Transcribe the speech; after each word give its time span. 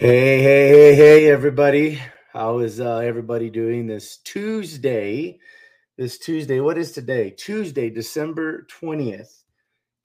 Hey, 0.00 0.40
hey, 0.40 0.68
hey, 0.68 0.94
hey, 0.94 1.30
everybody. 1.30 2.00
How 2.32 2.60
is 2.60 2.80
uh, 2.80 3.00
everybody 3.00 3.50
doing 3.50 3.86
this 3.86 4.16
Tuesday? 4.16 5.38
This 5.98 6.16
Tuesday, 6.16 6.60
what 6.60 6.78
is 6.78 6.92
today? 6.92 7.34
Tuesday, 7.36 7.90
December 7.90 8.66
20th. 8.80 9.42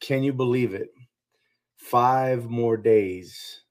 Can 0.01 0.21
you 0.21 0.33
believe 0.33 0.73
it? 0.73 0.89
Five 1.77 2.49
more 2.49 2.75
days 2.75 3.61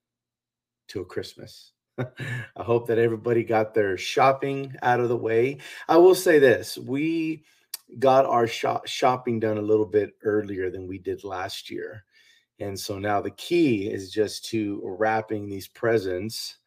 till 0.89 1.05
Christmas. 1.05 1.73
I 1.99 2.63
hope 2.63 2.87
that 2.87 2.97
everybody 2.97 3.45
got 3.45 3.75
their 3.75 3.99
shopping 3.99 4.75
out 4.81 5.01
of 5.01 5.11
the 5.11 5.19
way. 5.19 5.59
I 5.91 5.99
will 5.99 6.15
say 6.15 6.39
this 6.39 6.79
we 6.79 7.45
got 7.99 8.25
our 8.25 8.47
shop- 8.47 8.87
shopping 8.87 9.41
done 9.41 9.59
a 9.59 9.63
little 9.63 9.85
bit 9.85 10.15
earlier 10.23 10.71
than 10.71 10.87
we 10.87 10.97
did 10.97 11.23
last 11.23 11.71
year. 11.71 12.03
And 12.61 12.79
so 12.79 12.99
now 12.99 13.21
the 13.21 13.33
key 13.33 13.89
is 13.89 14.11
just 14.11 14.45
to 14.47 14.81
wrapping 14.85 15.49
these 15.49 15.69
presents 15.69 16.59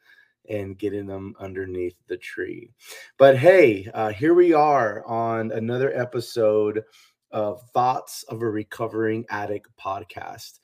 and 0.49 0.77
getting 0.77 1.05
them 1.05 1.33
underneath 1.39 1.95
the 2.07 2.17
tree. 2.17 2.71
But 3.17 3.37
hey, 3.37 3.89
uh, 3.93 4.09
here 4.09 4.33
we 4.33 4.53
are 4.53 5.05
on 5.05 5.51
another 5.51 5.95
episode 5.97 6.83
of 7.31 7.61
Thoughts 7.73 8.23
of 8.23 8.41
a 8.41 8.49
Recovering 8.49 9.25
Addict 9.29 9.69
podcast. 9.81 10.59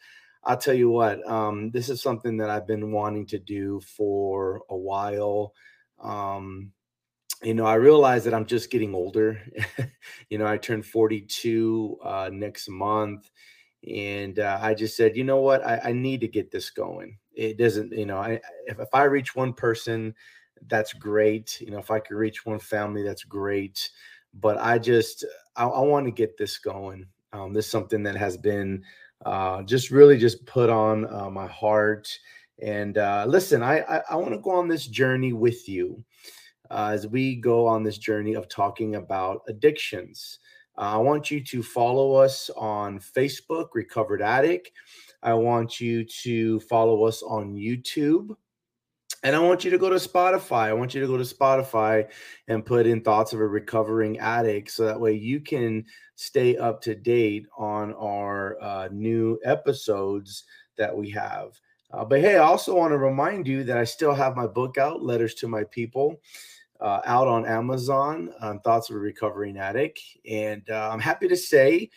I'll 0.46 0.58
tell 0.58 0.74
you 0.74 0.90
what, 0.90 1.26
um, 1.30 1.72
this 1.72 1.90
is 1.90 2.02
something 2.02 2.38
that 2.38 2.50
I've 2.50 2.68
been 2.68 2.92
wanting 2.92 3.26
to 3.28 3.40
do 3.40 3.80
for 3.82 4.62
a 4.70 4.76
while. 4.76 5.54
Um, 6.02 6.72
you 7.42 7.54
know, 7.54 7.66
I 7.66 7.76
realize 7.76 8.26
that 8.26 8.34
I'm 8.34 8.46
just 8.46 8.70
getting 8.70 8.94
older. 8.94 9.42
you 10.30 10.38
know, 10.38 10.46
I 10.46 10.58
turn 10.58 10.82
42 10.82 11.98
uh, 12.04 12.30
next 12.32 12.70
month 12.70 13.30
and 13.88 14.40
uh, 14.40 14.60
I 14.62 14.74
just 14.74 14.96
said, 14.96 15.18
you 15.18 15.24
know 15.24 15.42
what, 15.42 15.66
I, 15.66 15.82
I, 15.86 15.92
need 15.92 16.22
to 16.22 16.28
get 16.28 16.52
this 16.52 16.70
going. 16.70 17.18
It 17.34 17.58
doesn't, 17.58 17.92
you 17.92 18.06
know, 18.06 18.18
I 18.18 18.40
if, 18.66 18.80
if 18.80 18.88
I 18.94 19.04
reach 19.04 19.36
one 19.36 19.54
person, 19.54 20.16
that's 20.68 20.94
great. 20.94 21.60
You 21.60 21.72
know, 21.72 21.80
if 21.80 21.92
I 21.92 22.00
could 22.00 22.16
reach 22.16 22.46
one 22.46 22.60
family, 22.60 23.04
that's 23.04 23.24
great. 23.24 23.90
But 24.34 24.58
I 24.58 24.80
just, 24.80 25.26
I, 25.56 25.66
I 25.66 25.80
want 25.82 26.06
to 26.06 26.12
get 26.12 26.38
this 26.38 26.58
going. 26.58 27.06
Um, 27.34 27.54
this 27.54 27.66
is 27.66 27.72
something 27.72 28.04
that 28.04 28.16
has 28.16 28.38
been 28.38 28.84
uh, 29.26 29.64
just 29.64 29.92
really 29.92 30.18
just 30.18 30.46
put 30.46 30.70
on 30.70 31.12
uh, 31.14 31.30
my 31.30 31.48
heart. 31.48 32.08
And 32.62 32.98
uh, 32.98 33.26
listen, 33.28 33.64
I, 33.64 33.80
I, 33.82 34.02
I 34.12 34.16
want 34.16 34.32
to 34.32 34.40
go 34.40 34.52
on 34.52 34.68
this 34.68 34.88
journey 34.88 35.34
with 35.34 35.68
you 35.68 36.04
uh, 36.70 36.92
as 36.94 37.08
we 37.08 37.36
go 37.36 37.68
on 37.68 37.84
this 37.84 37.98
journey 37.98 38.36
of 38.36 38.48
talking 38.48 38.96
about 38.96 39.42
addictions. 39.48 40.40
I 40.76 40.98
want 40.98 41.30
you 41.30 41.44
to 41.46 41.62
follow 41.62 42.16
us 42.16 42.50
on 42.58 43.00
Facebook, 43.00 43.70
Recovered 43.74 44.22
Addict. 44.22 44.72
I 45.22 45.34
want 45.34 45.80
you 45.80 46.04
to 46.24 46.60
follow 46.62 47.06
us 47.06 47.22
on 47.22 47.54
YouTube. 47.54 48.36
And 49.24 49.36
I 49.38 49.40
want 49.40 49.64
you 49.64 49.72
to 49.72 49.78
go 49.78 49.90
to 49.90 49.96
Spotify. 49.96 50.66
I 50.68 50.74
want 50.74 50.94
you 50.94 51.00
to 51.00 51.08
go 51.08 51.16
to 51.16 51.24
Spotify 51.24 52.10
and 52.50 52.66
put 52.66 52.86
in 52.86 53.02
thoughts 53.02 53.32
of 53.32 53.40
a 53.40 53.48
recovering 53.48 54.20
addict 54.20 54.70
so 54.72 54.86
that 54.86 55.00
way 55.00 55.14
you 55.14 55.40
can 55.40 55.86
stay 56.16 56.58
up 56.58 56.82
to 56.82 56.94
date 56.94 57.46
on 57.58 57.94
our 57.94 58.62
uh, 58.62 58.90
new 58.92 59.40
episodes 59.46 60.44
that 60.78 60.96
we 60.96 61.10
have. 61.12 61.58
Uh, 61.92 62.04
but 62.04 62.20
hey, 62.20 62.36
I 62.36 62.44
also 62.44 62.76
want 62.76 62.92
to 62.92 62.98
remind 62.98 63.48
you 63.48 63.64
that 63.64 63.78
I 63.78 63.86
still 63.86 64.14
have 64.14 64.36
my 64.36 64.48
book 64.48 64.78
out, 64.78 65.04
Letters 65.04 65.36
to 65.36 65.48
My 65.48 65.64
People 65.66 66.20
uh, 66.84 67.00
out 67.06 67.28
on 67.28 67.46
Amazon, 67.46 68.30
um, 68.42 68.60
Thoughts 68.60 68.90
of 68.90 68.98
a 68.98 69.00
Recovering 69.00 69.58
Addict. 69.58 70.02
And 70.30 70.70
uh, 70.70 70.90
I'm 70.92 71.00
happy 71.00 71.30
to 71.30 71.38
say 71.38 71.90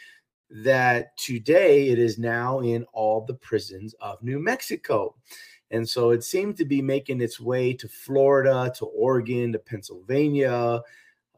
that 0.48 1.16
today 1.16 1.88
it 1.88 1.98
is 1.98 2.18
now 2.18 2.60
in 2.60 2.84
all 2.92 3.20
the 3.20 3.34
prisons 3.34 3.94
of 4.00 4.22
New 4.22 4.38
Mexico. 4.38 5.16
And 5.72 5.86
so 5.86 6.10
it 6.10 6.22
seemed 6.22 6.56
to 6.58 6.64
be 6.64 6.80
making 6.80 7.20
its 7.20 7.41
way 7.41 7.72
to 7.72 7.88
Florida, 7.88 8.72
to 8.76 8.86
Oregon, 8.86 9.52
to 9.52 9.58
Pennsylvania. 9.58 10.80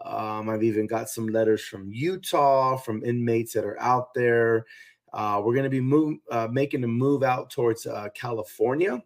Um, 0.05 0.51
I've 0.51 0.63
even 0.63 0.87
got 0.87 1.09
some 1.09 1.27
letters 1.27 1.65
from 1.65 1.91
Utah, 1.91 2.77
from 2.77 3.03
inmates 3.03 3.55
that 3.55 3.65
are 3.65 3.81
out 3.81 4.13
there. 4.13 4.67
Uh, 5.15 5.41
we're 5.43 5.55
going 5.55 5.65
to 5.65 5.71
be 5.71 5.81
move, 5.81 6.19
uh, 6.31 6.49
making 6.53 6.85
a 6.85 6.89
move 6.89 7.23
out 7.23 7.49
towards 7.49 7.87
uh, 7.87 8.11
California 8.15 9.03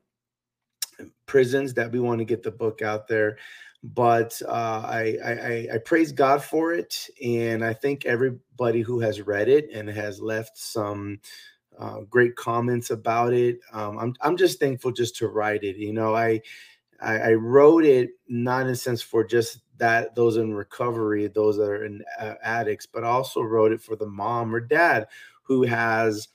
prisons 1.27 1.75
that 1.75 1.91
we 1.91 2.01
want 2.01 2.19
to 2.19 2.25
get 2.25 2.43
the 2.43 2.51
book 2.51 2.83
out 2.83 3.09
there 3.09 3.39
but 3.83 4.41
uh, 4.47 4.83
I, 4.85 5.19
I, 5.25 5.69
I 5.75 5.79
praise 5.79 6.13
God 6.13 6.43
for 6.43 6.73
it, 6.73 7.09
and 7.23 7.65
I 7.65 7.73
think 7.73 8.07
everybody 8.07 8.81
who 8.81 9.01
has 9.01 9.21
read 9.23 9.49
it 9.49 9.71
and 9.73 9.89
has 9.89 10.21
left 10.21 10.57
some 10.57 11.21
uh, 11.79 12.01
great 12.09 12.37
comments 12.37 12.91
about 12.91 13.33
it. 13.33 13.59
Um, 13.73 13.99
I'm 13.99 14.15
I'm 14.21 14.37
just 14.37 14.61
thankful 14.61 14.93
just 14.93 15.17
to 15.17 15.29
write 15.29 15.65
it. 15.65 15.77
You 15.77 15.93
know, 15.93 16.15
I, 16.15 16.41
I, 17.01 17.19
I 17.19 17.33
wrote 17.35 17.85
it 17.85 18.11
not 18.29 18.67
in 18.67 18.73
a 18.73 18.77
sense 18.77 19.03
for 19.03 19.25
just 19.25 19.61
that 19.79 20.15
those 20.15 20.37
in 20.37 20.55
recovery, 20.55 21.27
those 21.27 21.57
that 21.57 21.65
are 21.65 21.85
in 21.85 22.05
uh, 22.21 22.35
addicts, 22.43 22.87
but 22.87 23.05
also 23.05 23.41
wrote 23.41 23.73
it 23.73 23.81
for 23.81 23.97
the 23.97 24.07
mom 24.07 24.55
or 24.55 24.61
dad 24.61 25.09
who 25.43 25.65
has 25.65 26.29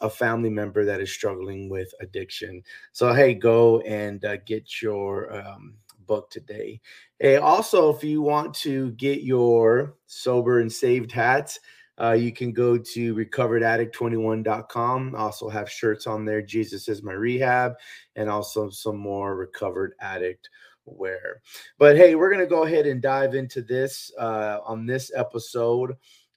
a 0.00 0.10
family 0.10 0.50
member 0.50 0.84
that 0.84 1.00
is 1.00 1.12
struggling 1.12 1.68
with 1.68 1.92
addiction. 2.00 2.62
So 2.92 3.12
hey, 3.12 3.34
go 3.34 3.80
and 3.80 4.24
uh, 4.24 4.36
get 4.38 4.82
your 4.82 5.34
um, 5.34 5.74
book 6.12 6.28
today. 6.28 6.78
Hey, 7.20 7.36
also, 7.36 7.88
if 7.88 8.04
you 8.04 8.20
want 8.20 8.52
to 8.56 8.90
get 8.92 9.22
your 9.22 9.96
sober 10.04 10.60
and 10.60 10.70
saved 10.70 11.10
hats, 11.10 11.58
uh, 11.98 12.12
you 12.12 12.32
can 12.32 12.52
go 12.52 12.76
to 12.76 13.14
recoveredaddict21.com. 13.14 15.14
Also 15.14 15.48
have 15.48 15.70
shirts 15.70 16.06
on 16.06 16.26
there. 16.26 16.42
Jesus 16.42 16.86
is 16.86 17.02
my 17.02 17.14
rehab, 17.14 17.72
and 18.14 18.28
also 18.28 18.68
some 18.68 18.98
more 18.98 19.36
recovered 19.36 19.94
addict 20.00 20.50
wear. 20.84 21.40
But 21.78 21.96
hey, 21.96 22.14
we're 22.14 22.30
gonna 22.30 22.44
go 22.44 22.64
ahead 22.64 22.86
and 22.86 23.00
dive 23.00 23.34
into 23.34 23.62
this 23.62 24.12
uh, 24.18 24.58
on 24.66 24.84
this 24.84 25.10
episode. 25.16 25.94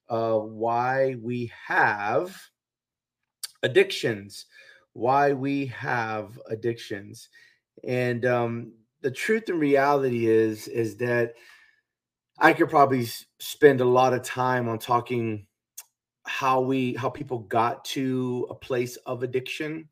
Why 0.08 1.18
we 1.22 1.52
have 1.68 2.34
addictions, 3.62 4.46
why 4.94 5.34
we 5.34 5.66
have 5.66 6.40
addictions, 6.50 7.28
and 7.84 8.26
um, 8.26 8.72
the 9.06 9.12
truth 9.12 9.50
and 9.50 9.60
reality 9.60 10.26
is 10.26 10.68
is 10.68 10.98
that 10.98 11.36
I 12.40 12.54
could 12.54 12.72
probably 12.72 13.08
spend 13.38 13.80
a 13.80 13.86
lot 13.86 14.14
of 14.14 14.24
time 14.24 14.68
on 14.68 14.80
talking 14.80 15.46
how 16.26 16.60
we 16.62 16.96
how 16.96 17.12
people 17.12 17.38
got 17.38 17.86
to 17.86 18.48
a 18.50 18.56
place 18.56 18.96
of 19.06 19.22
addiction. 19.22 19.90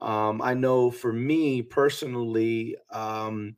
Um, 0.00 0.40
I 0.40 0.54
know 0.54 0.92
for 0.92 1.12
me 1.12 1.60
personally, 1.60 2.76
um, 2.92 3.56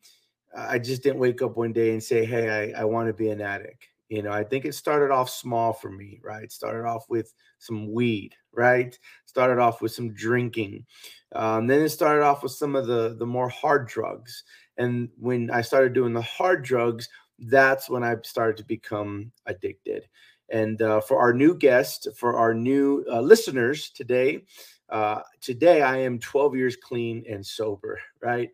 I 0.56 0.78
just 0.78 1.02
didn't 1.02 1.18
wake 1.18 1.42
up 1.42 1.58
one 1.58 1.74
day 1.74 1.92
and 1.92 2.02
say, 2.02 2.24
"Hey, 2.24 2.72
I, 2.74 2.80
I 2.80 2.84
want 2.84 3.08
to 3.08 3.12
be 3.12 3.28
an 3.28 3.42
addict." 3.42 3.88
You 4.08 4.22
know, 4.22 4.32
I 4.32 4.42
think 4.42 4.64
it 4.64 4.74
started 4.74 5.10
off 5.12 5.28
small 5.28 5.74
for 5.74 5.90
me, 5.90 6.18
right? 6.24 6.50
Started 6.50 6.86
off 6.88 7.04
with 7.10 7.34
some 7.58 7.92
weed, 7.92 8.34
right? 8.52 8.98
Started 9.26 9.58
off 9.58 9.82
with 9.82 9.92
some 9.92 10.14
drinking. 10.14 10.86
Um, 11.32 11.66
then 11.66 11.82
it 11.82 11.90
started 11.90 12.22
off 12.24 12.42
with 12.42 12.52
some 12.52 12.74
of 12.74 12.86
the 12.86 13.16
the 13.18 13.26
more 13.26 13.50
hard 13.50 13.86
drugs. 13.86 14.44
And 14.78 15.08
when 15.18 15.50
I 15.50 15.60
started 15.60 15.92
doing 15.92 16.14
the 16.14 16.22
hard 16.22 16.64
drugs, 16.64 17.08
that's 17.38 17.90
when 17.90 18.02
I 18.02 18.16
started 18.22 18.56
to 18.58 18.64
become 18.64 19.32
addicted. 19.46 20.08
And 20.50 20.80
uh, 20.80 21.00
for 21.00 21.18
our 21.18 21.34
new 21.34 21.54
guest, 21.54 22.08
for 22.16 22.36
our 22.36 22.54
new 22.54 23.04
uh, 23.10 23.20
listeners 23.20 23.90
today, 23.90 24.44
uh, 24.88 25.20
today 25.40 25.82
I 25.82 25.98
am 25.98 26.18
12 26.18 26.56
years 26.56 26.76
clean 26.76 27.24
and 27.28 27.44
sober, 27.44 27.98
right? 28.22 28.50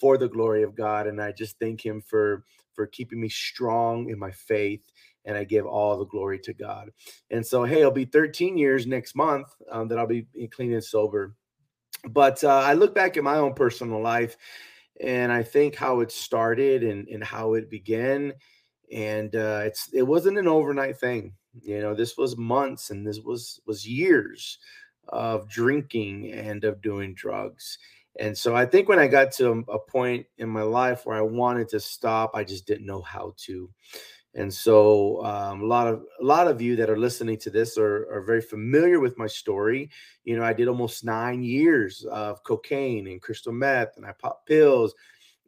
For 0.00 0.16
the 0.16 0.28
glory 0.28 0.62
of 0.62 0.74
God. 0.74 1.06
And 1.06 1.20
I 1.20 1.32
just 1.32 1.58
thank 1.58 1.84
Him 1.84 2.00
for 2.00 2.44
for 2.74 2.86
keeping 2.86 3.20
me 3.20 3.28
strong 3.28 4.10
in 4.10 4.18
my 4.18 4.30
faith. 4.30 4.82
And 5.24 5.36
I 5.36 5.44
give 5.44 5.66
all 5.66 5.98
the 5.98 6.06
glory 6.06 6.38
to 6.40 6.54
God. 6.54 6.90
And 7.30 7.44
so, 7.44 7.64
hey, 7.64 7.80
it'll 7.80 7.90
be 7.90 8.04
13 8.04 8.56
years 8.56 8.86
next 8.86 9.16
month 9.16 9.48
um, 9.72 9.88
that 9.88 9.98
I'll 9.98 10.06
be 10.06 10.26
clean 10.52 10.72
and 10.72 10.84
sober. 10.84 11.34
But 12.08 12.44
uh, 12.44 12.60
I 12.60 12.74
look 12.74 12.94
back 12.94 13.16
at 13.16 13.24
my 13.24 13.36
own 13.36 13.54
personal 13.54 14.00
life 14.00 14.36
and 15.00 15.32
I 15.32 15.42
think 15.42 15.74
how 15.74 16.00
it 16.00 16.10
started 16.10 16.82
and, 16.82 17.06
and 17.08 17.22
how 17.22 17.54
it 17.54 17.70
began. 17.70 18.32
And 18.92 19.34
uh, 19.34 19.62
it's 19.64 19.88
it 19.92 20.02
wasn't 20.02 20.38
an 20.38 20.48
overnight 20.48 20.98
thing. 20.98 21.34
You 21.62 21.80
know, 21.80 21.94
this 21.94 22.16
was 22.16 22.36
months 22.36 22.90
and 22.90 23.06
this 23.06 23.20
was 23.20 23.60
was 23.66 23.86
years 23.86 24.58
of 25.08 25.48
drinking 25.48 26.32
and 26.32 26.64
of 26.64 26.82
doing 26.82 27.14
drugs. 27.14 27.78
And 28.18 28.36
so 28.36 28.56
I 28.56 28.64
think 28.64 28.88
when 28.88 28.98
I 28.98 29.08
got 29.08 29.32
to 29.32 29.64
a 29.68 29.78
point 29.78 30.26
in 30.38 30.48
my 30.48 30.62
life 30.62 31.04
where 31.04 31.16
I 31.16 31.22
wanted 31.22 31.68
to 31.70 31.80
stop, 31.80 32.30
I 32.34 32.44
just 32.44 32.66
didn't 32.66 32.86
know 32.86 33.02
how 33.02 33.34
to. 33.44 33.70
And 34.36 34.52
so 34.52 35.24
um, 35.24 35.62
a 35.62 35.64
lot 35.64 35.86
of 35.86 36.04
a 36.20 36.24
lot 36.24 36.46
of 36.46 36.60
you 36.60 36.76
that 36.76 36.90
are 36.90 36.98
listening 36.98 37.38
to 37.38 37.50
this 37.50 37.78
are, 37.78 38.06
are 38.12 38.20
very 38.20 38.42
familiar 38.42 39.00
with 39.00 39.16
my 39.16 39.26
story. 39.26 39.90
You 40.24 40.36
know, 40.36 40.44
I 40.44 40.52
did 40.52 40.68
almost 40.68 41.04
nine 41.06 41.42
years 41.42 42.04
of 42.04 42.44
cocaine 42.44 43.06
and 43.06 43.20
crystal 43.20 43.52
meth, 43.52 43.96
and 43.96 44.04
I 44.04 44.12
popped 44.12 44.46
pills, 44.46 44.94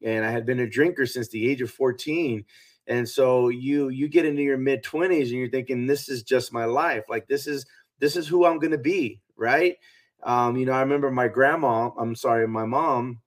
and 0.02 0.24
I 0.24 0.30
had 0.30 0.46
been 0.46 0.60
a 0.60 0.66
drinker 0.68 1.04
since 1.04 1.28
the 1.28 1.50
age 1.50 1.60
of 1.60 1.70
14. 1.70 2.44
And 2.86 3.06
so 3.06 3.50
you 3.50 3.90
you 3.90 4.08
get 4.08 4.24
into 4.24 4.42
your 4.42 4.56
mid 4.56 4.82
20s 4.82 5.24
and 5.24 5.32
you're 5.32 5.50
thinking, 5.50 5.86
this 5.86 6.08
is 6.08 6.22
just 6.22 6.50
my 6.54 6.64
life. 6.64 7.04
Like 7.10 7.28
this 7.28 7.46
is 7.46 7.66
this 7.98 8.16
is 8.16 8.26
who 8.26 8.46
I'm 8.46 8.58
gonna 8.58 8.78
be, 8.78 9.20
right? 9.36 9.76
Um, 10.22 10.56
you 10.56 10.64
know, 10.64 10.72
I 10.72 10.80
remember 10.80 11.10
my 11.10 11.28
grandma, 11.28 11.90
I'm 11.98 12.14
sorry, 12.16 12.48
my 12.48 12.64
mom 12.64 13.20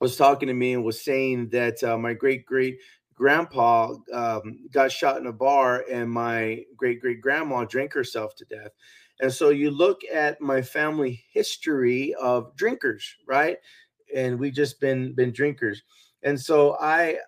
was 0.00 0.16
talking 0.16 0.48
to 0.48 0.54
me 0.54 0.72
and 0.72 0.84
was 0.84 1.04
saying 1.04 1.50
that 1.50 1.82
uh, 1.84 1.98
my 1.98 2.14
great 2.14 2.46
great 2.46 2.78
grandpa 3.14 3.94
um, 4.12 4.60
got 4.72 4.92
shot 4.92 5.18
in 5.18 5.26
a 5.26 5.32
bar 5.32 5.84
and 5.90 6.10
my 6.10 6.64
great 6.76 7.00
great 7.00 7.20
grandma 7.20 7.64
drank 7.64 7.92
herself 7.92 8.34
to 8.36 8.44
death. 8.44 8.72
And 9.20 9.32
so 9.32 9.50
you 9.50 9.70
look 9.70 10.00
at 10.12 10.40
my 10.40 10.62
family 10.62 11.24
history 11.32 12.14
of 12.14 12.54
drinkers, 12.56 13.16
right? 13.26 13.58
And 14.14 14.38
we've 14.38 14.52
just 14.54 14.80
been 14.80 15.14
been 15.14 15.32
drinkers. 15.32 15.82
And 16.22 16.40
so 16.40 16.76
I 16.80 17.18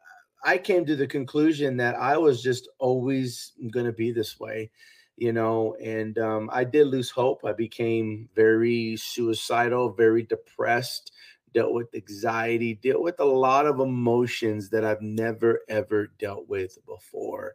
I 0.44 0.59
came 0.59 0.85
to 0.87 0.97
the 0.97 1.06
conclusion 1.06 1.77
that 1.79 1.97
I 1.97 2.17
was 2.19 2.43
just 2.43 2.69
always 2.79 3.53
going 3.73 3.87
to 3.87 3.93
be 3.93 4.12
this 4.12 4.38
way, 4.38 4.71
you 5.17 5.33
know, 5.33 5.75
and 5.83 6.19
um, 6.19 6.50
I 6.53 6.65
did 6.65 6.87
lose 6.87 7.11
hope. 7.11 7.44
I 7.44 7.53
became 7.53 8.29
very 8.35 8.97
suicidal, 8.97 9.93
very 9.93 10.23
depressed, 10.23 11.12
dealt 11.56 11.73
with 11.73 11.94
anxiety, 11.94 12.75
dealt 12.75 13.03
with 13.03 13.19
a 13.19 13.25
lot 13.25 13.64
of 13.64 13.81
emotions 13.81 14.69
that 14.69 14.85
I've 14.85 15.00
never 15.00 15.62
ever 15.70 16.12
dealt 16.19 16.47
with 16.50 16.76
before. 16.85 17.55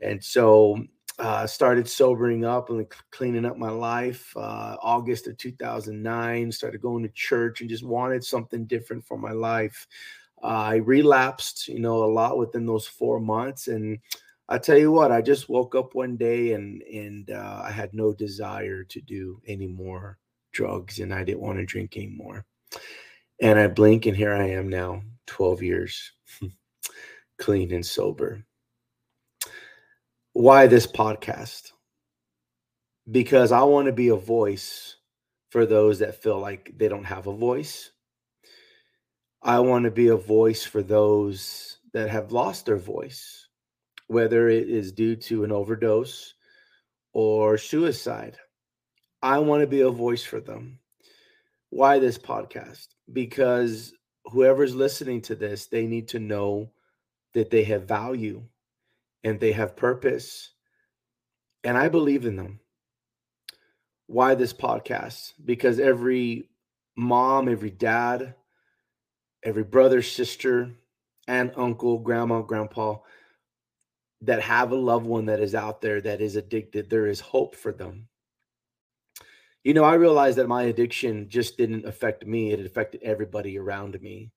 And 0.00 0.22
so 0.22 0.82
uh, 1.20 1.46
started 1.46 1.88
sobering 1.88 2.44
up 2.44 2.70
and 2.70 2.84
cleaning 3.12 3.44
up 3.44 3.56
my 3.56 3.70
life. 3.70 4.36
Uh, 4.36 4.76
August 4.82 5.28
of 5.28 5.38
2009, 5.38 6.50
started 6.50 6.80
going 6.80 7.04
to 7.04 7.08
church 7.10 7.60
and 7.60 7.70
just 7.70 7.84
wanted 7.84 8.24
something 8.24 8.64
different 8.64 9.06
for 9.06 9.16
my 9.16 9.30
life. 9.30 9.86
Uh, 10.42 10.46
I 10.46 10.74
relapsed, 10.76 11.68
you 11.68 11.78
know, 11.78 12.02
a 12.02 12.12
lot 12.12 12.38
within 12.38 12.66
those 12.66 12.88
four 12.88 13.20
months, 13.20 13.68
and 13.68 14.00
I 14.48 14.58
tell 14.58 14.76
you 14.76 14.90
what, 14.90 15.12
I 15.12 15.22
just 15.22 15.48
woke 15.48 15.76
up 15.76 15.94
one 15.94 16.16
day 16.16 16.54
and 16.54 16.82
and 16.82 17.30
uh, 17.30 17.62
I 17.64 17.70
had 17.70 17.94
no 17.94 18.12
desire 18.12 18.82
to 18.82 19.00
do 19.00 19.40
any 19.46 19.68
more 19.68 20.18
drugs, 20.50 20.98
and 20.98 21.14
I 21.14 21.22
didn't 21.22 21.42
want 21.42 21.58
to 21.58 21.64
drink 21.64 21.96
anymore. 21.96 22.44
And 23.40 23.58
I 23.58 23.68
blink, 23.68 24.06
and 24.06 24.16
here 24.16 24.32
I 24.32 24.50
am 24.50 24.68
now, 24.68 25.02
12 25.26 25.62
years 25.62 26.12
clean 27.38 27.72
and 27.72 27.84
sober. 27.84 28.42
Why 30.32 30.66
this 30.66 30.86
podcast? 30.86 31.72
Because 33.10 33.52
I 33.52 33.62
want 33.62 33.86
to 33.86 33.92
be 33.92 34.08
a 34.08 34.16
voice 34.16 34.96
for 35.50 35.66
those 35.66 36.00
that 36.00 36.22
feel 36.22 36.38
like 36.38 36.72
they 36.76 36.88
don't 36.88 37.04
have 37.04 37.26
a 37.26 37.32
voice. 37.32 37.90
I 39.42 39.60
want 39.60 39.84
to 39.84 39.90
be 39.90 40.08
a 40.08 40.16
voice 40.16 40.64
for 40.64 40.82
those 40.82 41.78
that 41.92 42.10
have 42.10 42.32
lost 42.32 42.66
their 42.66 42.76
voice, 42.76 43.48
whether 44.08 44.48
it 44.48 44.68
is 44.68 44.92
due 44.92 45.16
to 45.16 45.44
an 45.44 45.52
overdose 45.52 46.34
or 47.12 47.56
suicide. 47.56 48.36
I 49.22 49.38
want 49.38 49.62
to 49.62 49.66
be 49.66 49.82
a 49.82 49.90
voice 49.90 50.24
for 50.24 50.40
them. 50.40 50.80
Why 51.70 51.98
this 51.98 52.18
podcast? 52.18 52.88
Because 53.12 53.92
whoever's 54.26 54.74
listening 54.74 55.22
to 55.22 55.34
this, 55.34 55.66
they 55.66 55.86
need 55.86 56.08
to 56.08 56.18
know 56.18 56.70
that 57.34 57.50
they 57.50 57.64
have 57.64 57.84
value 57.84 58.42
and 59.24 59.38
they 59.38 59.52
have 59.52 59.76
purpose. 59.76 60.50
And 61.64 61.76
I 61.76 61.88
believe 61.88 62.26
in 62.26 62.36
them. 62.36 62.60
Why 64.06 64.34
this 64.34 64.52
podcast? 64.52 65.32
Because 65.44 65.80
every 65.80 66.48
mom, 66.96 67.48
every 67.48 67.70
dad, 67.70 68.34
every 69.42 69.64
brother, 69.64 70.00
sister, 70.00 70.70
and 71.26 71.52
uncle, 71.56 71.98
grandma, 71.98 72.42
grandpa 72.42 72.98
that 74.22 74.40
have 74.42 74.70
a 74.70 74.76
loved 74.76 75.06
one 75.06 75.26
that 75.26 75.40
is 75.40 75.54
out 75.54 75.80
there 75.80 76.00
that 76.00 76.20
is 76.20 76.36
addicted, 76.36 76.88
there 76.88 77.06
is 77.06 77.20
hope 77.20 77.56
for 77.56 77.72
them 77.72 78.08
you 79.66 79.74
know, 79.74 79.82
I 79.82 79.94
realized 79.94 80.38
that 80.38 80.46
my 80.46 80.62
addiction 80.62 81.28
just 81.28 81.56
didn't 81.56 81.86
affect 81.86 82.24
me, 82.24 82.52
it 82.52 82.64
affected 82.64 83.02
everybody 83.02 83.58
around 83.58 84.00
me. 84.00 84.30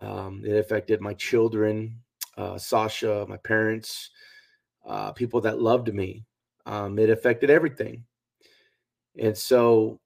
Um, 0.00 0.40
it 0.46 0.56
affected 0.56 1.00
my 1.00 1.14
children, 1.14 1.98
uh, 2.38 2.56
Sasha, 2.56 3.26
my 3.28 3.38
parents, 3.38 4.10
uh, 4.86 5.10
people 5.10 5.40
that 5.40 5.60
loved 5.60 5.92
me. 5.92 6.26
Um, 6.64 6.96
it 7.00 7.10
affected 7.10 7.50
everything. 7.50 8.04
And 9.18 9.36
so 9.36 9.98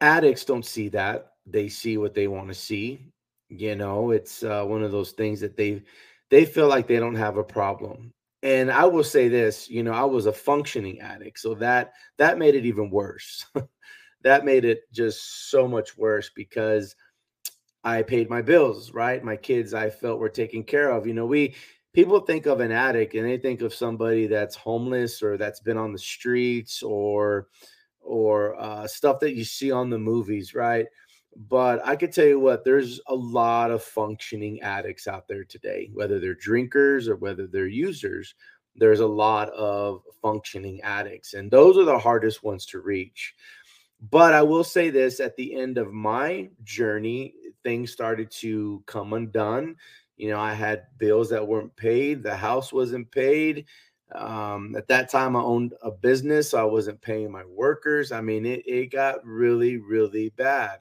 addicts 0.00 0.44
don't 0.44 0.64
see 0.64 0.88
that. 0.90 1.32
They 1.46 1.68
see 1.68 1.98
what 1.98 2.14
they 2.14 2.28
want 2.28 2.46
to 2.46 2.54
see. 2.54 3.10
You 3.48 3.74
know, 3.74 4.12
it's 4.12 4.44
uh, 4.44 4.64
one 4.66 4.84
of 4.84 4.92
those 4.92 5.10
things 5.10 5.40
that 5.40 5.56
they 5.56 5.82
they 6.30 6.44
feel 6.44 6.68
like 6.68 6.86
they 6.86 7.00
don't 7.00 7.16
have 7.16 7.38
a 7.38 7.42
problem 7.44 8.12
and 8.42 8.70
i 8.70 8.84
will 8.84 9.04
say 9.04 9.28
this 9.28 9.68
you 9.68 9.82
know 9.82 9.92
i 9.92 10.04
was 10.04 10.26
a 10.26 10.32
functioning 10.32 11.00
addict 11.00 11.38
so 11.38 11.54
that 11.54 11.92
that 12.18 12.38
made 12.38 12.54
it 12.54 12.66
even 12.66 12.90
worse. 12.90 13.46
That 14.22 14.44
made 14.44 14.64
it 14.64 14.90
just 14.92 15.50
so 15.50 15.68
much 15.68 15.96
worse 15.96 16.30
because 16.34 16.96
i 17.84 18.02
paid 18.02 18.28
my 18.28 18.42
bills 18.42 18.90
right? 18.92 19.22
My 19.22 19.36
kids 19.36 19.72
i 19.72 19.88
felt 19.88 20.18
were 20.18 20.28
taken 20.28 20.64
care 20.64 20.90
of. 20.90 21.06
You 21.06 21.14
know 21.14 21.26
we 21.26 21.54
people 21.92 22.20
think 22.20 22.46
of 22.46 22.60
an 22.60 22.72
addict 22.72 23.14
and 23.14 23.24
they 23.24 23.38
think 23.38 23.60
of 23.62 23.72
somebody 23.72 24.26
that's 24.26 24.56
homeless 24.56 25.22
or 25.22 25.36
that's 25.36 25.60
been 25.60 25.76
on 25.78 25.92
the 25.92 25.98
streets 25.98 26.82
or 26.82 27.46
or 28.00 28.60
uh, 28.60 28.86
stuff 28.86 29.20
that 29.20 29.34
you 29.34 29.44
see 29.44 29.70
on 29.70 29.90
the 29.90 29.98
movies 29.98 30.54
right 30.54 30.86
but 31.36 31.86
I 31.86 31.96
could 31.96 32.12
tell 32.12 32.24
you 32.24 32.40
what, 32.40 32.64
there's 32.64 33.00
a 33.08 33.14
lot 33.14 33.70
of 33.70 33.82
functioning 33.82 34.60
addicts 34.62 35.06
out 35.06 35.28
there 35.28 35.44
today, 35.44 35.90
whether 35.92 36.18
they're 36.18 36.34
drinkers 36.34 37.08
or 37.08 37.16
whether 37.16 37.46
they're 37.46 37.66
users. 37.66 38.34
There's 38.74 39.00
a 39.00 39.06
lot 39.06 39.50
of 39.50 40.02
functioning 40.22 40.80
addicts, 40.82 41.34
and 41.34 41.50
those 41.50 41.76
are 41.76 41.84
the 41.84 41.98
hardest 41.98 42.42
ones 42.42 42.64
to 42.66 42.80
reach. 42.80 43.34
But 44.10 44.32
I 44.32 44.42
will 44.42 44.64
say 44.64 44.90
this 44.90 45.20
at 45.20 45.36
the 45.36 45.54
end 45.54 45.78
of 45.78 45.92
my 45.92 46.50
journey, 46.64 47.34
things 47.62 47.92
started 47.92 48.30
to 48.42 48.82
come 48.86 49.12
undone. 49.12 49.76
You 50.16 50.30
know, 50.30 50.40
I 50.40 50.54
had 50.54 50.84
bills 50.98 51.28
that 51.30 51.46
weren't 51.46 51.74
paid, 51.76 52.22
the 52.22 52.36
house 52.36 52.72
wasn't 52.72 53.10
paid. 53.10 53.66
Um, 54.14 54.74
at 54.76 54.88
that 54.88 55.10
time, 55.10 55.36
I 55.36 55.40
owned 55.40 55.74
a 55.82 55.90
business, 55.90 56.50
so 56.50 56.60
I 56.60 56.64
wasn't 56.64 57.00
paying 57.02 57.30
my 57.30 57.44
workers. 57.44 58.12
I 58.12 58.20
mean, 58.20 58.46
it, 58.46 58.62
it 58.66 58.92
got 58.92 59.24
really, 59.26 59.78
really 59.78 60.30
bad 60.30 60.78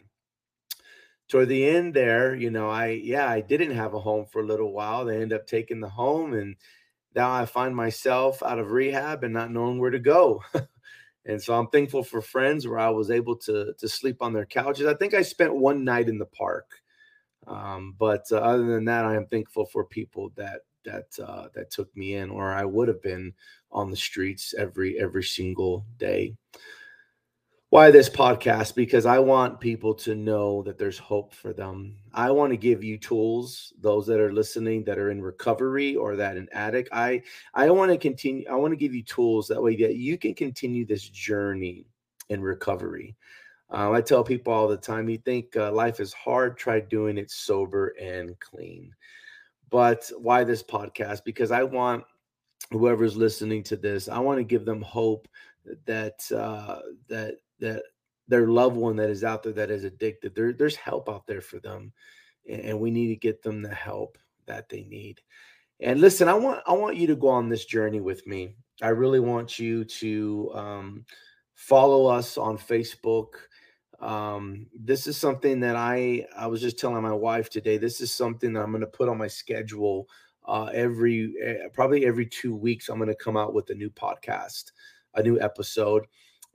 toward 1.27 1.50
the 1.50 1.66
end 1.68 1.94
there, 1.94 2.36
you 2.36 2.50
know, 2.51 2.69
I 2.69 2.88
yeah, 2.88 3.30
I 3.30 3.42
didn't 3.42 3.75
have 3.75 3.94
a 3.94 4.00
home 4.00 4.25
for 4.25 4.42
a 4.42 4.45
little 4.45 4.72
while. 4.72 5.06
They 5.06 5.22
end 5.22 5.33
up 5.33 5.48
taking 5.48 5.80
the 5.80 5.89
home, 5.89 6.33
and 6.33 6.56
now 7.16 7.31
I 7.31 7.45
find 7.45 7.75
myself 7.75 8.44
out 8.44 8.60
of 8.60 8.72
rehab 8.72 9.24
and 9.24 9.33
not 9.33 9.51
knowing 9.51 9.80
where 9.80 9.92
to 9.92 10.00
go. 10.00 10.44
and 11.25 11.42
so 11.42 11.57
I'm 11.57 11.68
thankful 11.68 12.04
for 12.04 12.21
friends 12.21 12.68
where 12.68 12.80
I 12.80 12.90
was 12.90 13.11
able 13.11 13.35
to 13.38 13.73
to 13.78 13.88
sleep 13.88 14.21
on 14.21 14.33
their 14.33 14.45
couches. 14.45 14.88
I 14.88 14.95
think 14.95 15.14
I 15.14 15.21
spent 15.21 15.56
one 15.56 15.83
night 15.83 16.09
in 16.09 16.19
the 16.19 16.26
park, 16.26 16.69
um, 17.47 17.95
but 17.97 18.26
uh, 18.31 18.38
other 18.38 18.66
than 18.66 18.85
that, 18.85 19.06
I 19.06 19.16
am 19.16 19.28
thankful 19.28 19.66
for 19.66 19.85
people 19.85 20.31
that 20.35 20.61
that 20.85 21.07
uh, 21.23 21.47
that 21.56 21.71
took 21.71 21.95
me 21.97 22.16
in, 22.16 22.30
or 22.30 22.52
I 22.52 22.66
would 22.66 22.88
have 22.88 23.02
been 23.02 23.33
on 23.71 23.90
the 23.90 23.97
streets 23.97 24.54
every 24.57 24.99
every 24.99 25.23
single 25.23 25.85
day 25.97 26.35
why 27.69 27.90
this 27.90 28.10
podcast 28.10 28.76
because 28.76 29.06
i 29.06 29.18
want 29.18 29.60
people 29.60 29.94
to 29.94 30.14
know 30.14 30.62
that 30.64 30.78
there's 30.78 31.00
hope 31.00 31.34
for 31.34 31.52
them. 31.52 31.98
I 32.14 32.31
want 32.31 32.52
to 32.54 32.57
give 32.57 32.84
you 32.84 32.98
tools 32.98 33.74
those 33.81 34.06
that 34.07 34.19
are 34.19 34.31
listening 34.31 34.84
that 34.86 35.00
are 35.00 35.10
in 35.10 35.22
recovery 35.22 35.95
or 35.95 36.16
that 36.16 36.38
an 36.38 36.48
addict. 36.54 36.90
I 36.92 37.24
i 37.54 37.69
want 37.69 37.92
to 37.92 37.98
continue 37.98 38.45
i 38.50 38.56
want 38.56 38.72
to 38.72 38.78
give 38.78 38.94
you 38.94 39.04
tools 39.04 39.48
that 39.48 39.62
way 39.62 39.76
that 39.78 39.95
you 39.95 40.18
can 40.18 40.36
continue 40.36 40.86
this 40.86 41.10
journey 41.10 41.88
in 42.30 42.42
recovery. 42.42 43.16
Uh, 43.72 43.92
i 43.92 44.02
tell 44.02 44.24
people 44.24 44.54
all 44.54 44.68
the 44.68 44.78
time 44.78 45.10
you 45.10 45.18
think 45.18 45.57
uh, 45.57 45.72
life 45.72 46.00
is 46.00 46.14
hard 46.14 46.57
try 46.57 46.80
doing 46.80 47.18
it 47.18 47.31
sober 47.31 47.95
and 48.00 48.40
clean. 48.40 48.94
But 49.72 50.10
why 50.19 50.44
this 50.44 50.62
podcast? 50.62 51.24
Because 51.26 51.52
i 51.52 51.64
want 51.64 52.04
whoever's 52.72 53.18
listening 53.18 53.64
to 53.64 53.76
this 53.76 54.07
i 54.07 54.19
want 54.19 54.38
to 54.40 54.44
give 54.44 54.66
them 54.66 54.81
hope 54.81 55.28
that 55.86 56.19
uh, 56.31 56.80
that 57.07 57.36
that 57.59 57.83
their 58.28 58.47
loved 58.47 58.76
one 58.76 58.95
that 58.95 59.09
is 59.09 59.24
out 59.24 59.44
there 59.44 59.54
that 59.54 59.71
is 59.71 59.83
addicted 59.83 60.35
there, 60.35 60.54
there's 60.54 60.76
help 60.76 61.09
out 61.09 61.28
there 61.28 61.42
for 61.42 61.59
them 61.59 61.94
and 62.47 62.80
we 62.80 62.92
need 62.92 63.07
to 63.07 63.16
get 63.16 63.42
them 63.42 63.62
the 63.62 63.74
help 63.74 64.18
that 64.45 64.69
they 64.69 64.83
need. 64.83 65.21
And 65.81 66.00
listen 66.00 66.30
i 66.30 66.33
want 66.33 66.62
i 66.66 66.71
want 66.71 66.95
you 66.95 67.07
to 67.07 67.16
go 67.16 67.28
on 67.28 67.50
this 67.50 67.66
journey 67.66 68.00
with 68.00 68.26
me. 68.26 68.56
I 68.81 68.90
really 68.90 69.19
want 69.19 69.59
you 69.59 69.83
to 69.85 70.52
um, 70.54 71.06
follow 71.54 72.07
us 72.07 72.38
on 72.38 72.57
facebook. 72.57 73.33
Um, 74.00 74.68
this 74.78 75.07
is 75.07 75.18
something 75.18 75.59
that 75.62 75.76
i 75.76 76.26
i 76.38 76.47
was 76.47 76.62
just 76.62 76.78
telling 76.78 77.02
my 77.02 77.14
wife 77.14 77.50
today 77.50 77.78
this 77.78 78.02
is 78.02 78.12
something 78.12 78.54
that 78.54 78.62
i'm 78.62 78.71
going 78.71 78.81
to 78.81 78.88
put 78.88 79.09
on 79.09 79.18
my 79.18 79.28
schedule 79.28 80.07
uh, 80.45 80.69
every 80.74 81.33
uh, 81.45 81.69
probably 81.74 82.06
every 82.06 82.26
two 82.26 82.56
weeks 82.56 82.90
i'm 82.90 82.97
going 82.97 83.07
to 83.07 83.16
come 83.16 83.38
out 83.38 83.54
with 83.54 83.69
a 83.69 83.74
new 83.74 83.90
podcast 83.90 84.71
a 85.16 85.24
new 85.24 85.40
episode 85.40 86.06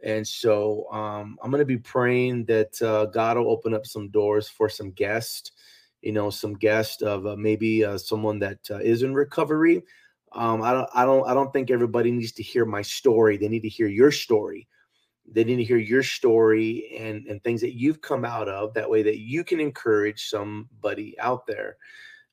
and 0.02 0.26
so 0.26 0.90
um, 0.90 1.38
I'm 1.42 1.50
going 1.50 1.60
to 1.60 1.66
be 1.66 1.78
praying 1.78 2.46
that 2.46 2.80
uh, 2.82 3.06
God 3.06 3.36
will 3.36 3.50
open 3.50 3.74
up 3.74 3.86
some 3.86 4.08
doors 4.10 4.48
for 4.48 4.68
some 4.68 4.92
guests, 4.92 5.52
you 6.02 6.12
know, 6.12 6.30
some 6.30 6.54
guests 6.54 7.02
of 7.02 7.26
uh, 7.26 7.36
maybe 7.36 7.84
uh, 7.84 7.98
someone 7.98 8.38
that 8.40 8.58
uh, 8.70 8.78
is 8.78 9.02
in 9.02 9.14
recovery. 9.14 9.82
Um, 10.32 10.62
I 10.62 10.72
don't, 10.72 10.88
I 10.94 11.04
don't, 11.04 11.28
I 11.28 11.34
don't 11.34 11.52
think 11.52 11.70
everybody 11.70 12.10
needs 12.10 12.32
to 12.32 12.42
hear 12.42 12.64
my 12.64 12.82
story. 12.82 13.36
They 13.36 13.48
need 13.48 13.62
to 13.62 13.68
hear 13.68 13.88
your 13.88 14.12
story. 14.12 14.68
They 15.30 15.44
need 15.44 15.56
to 15.56 15.64
hear 15.64 15.76
your 15.76 16.02
story 16.02 16.96
and, 16.98 17.26
and 17.26 17.42
things 17.42 17.60
that 17.60 17.76
you've 17.76 18.00
come 18.00 18.24
out 18.24 18.48
of. 18.48 18.74
That 18.74 18.88
way, 18.88 19.02
that 19.02 19.18
you 19.18 19.44
can 19.44 19.60
encourage 19.60 20.28
somebody 20.28 21.18
out 21.18 21.46
there. 21.46 21.76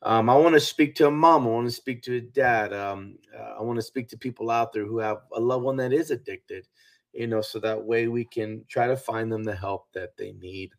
Um, 0.04 0.30
I 0.30 0.36
want 0.36 0.54
to 0.54 0.60
speak 0.60 0.96
to 0.96 1.08
a 1.08 1.12
mom. 1.12 1.48
I 1.48 1.50
want 1.50 1.68
to 1.68 1.72
speak 1.72 2.04
to 2.04 2.18
a 2.18 2.22
dad. 2.22 2.72
Um, 2.72 3.18
uh, 3.36 3.56
I 3.60 3.62
want 3.62 3.78
to 3.78 3.84
speak 3.84 4.08
to 4.10 4.18
people 4.18 4.52
out 4.52 4.72
there 4.72 4.86
who 4.86 5.00
have 5.00 5.18
a 5.34 5.40
loved 5.40 5.64
one 5.64 5.78
that 5.78 5.92
is 5.92 6.12
addicted, 6.12 6.68
you 7.18 7.28
know, 7.28 7.42
so 7.42 7.60
that 7.60 7.84
way 7.84 8.08
we 8.08 8.26
can 8.26 8.64
try 8.68 8.88
to 8.88 8.96
find 8.96 9.32
them 9.32 9.44
the 9.44 9.56
help 9.56 9.88
that 9.94 10.16
they 10.18 10.34
need. 10.34 10.72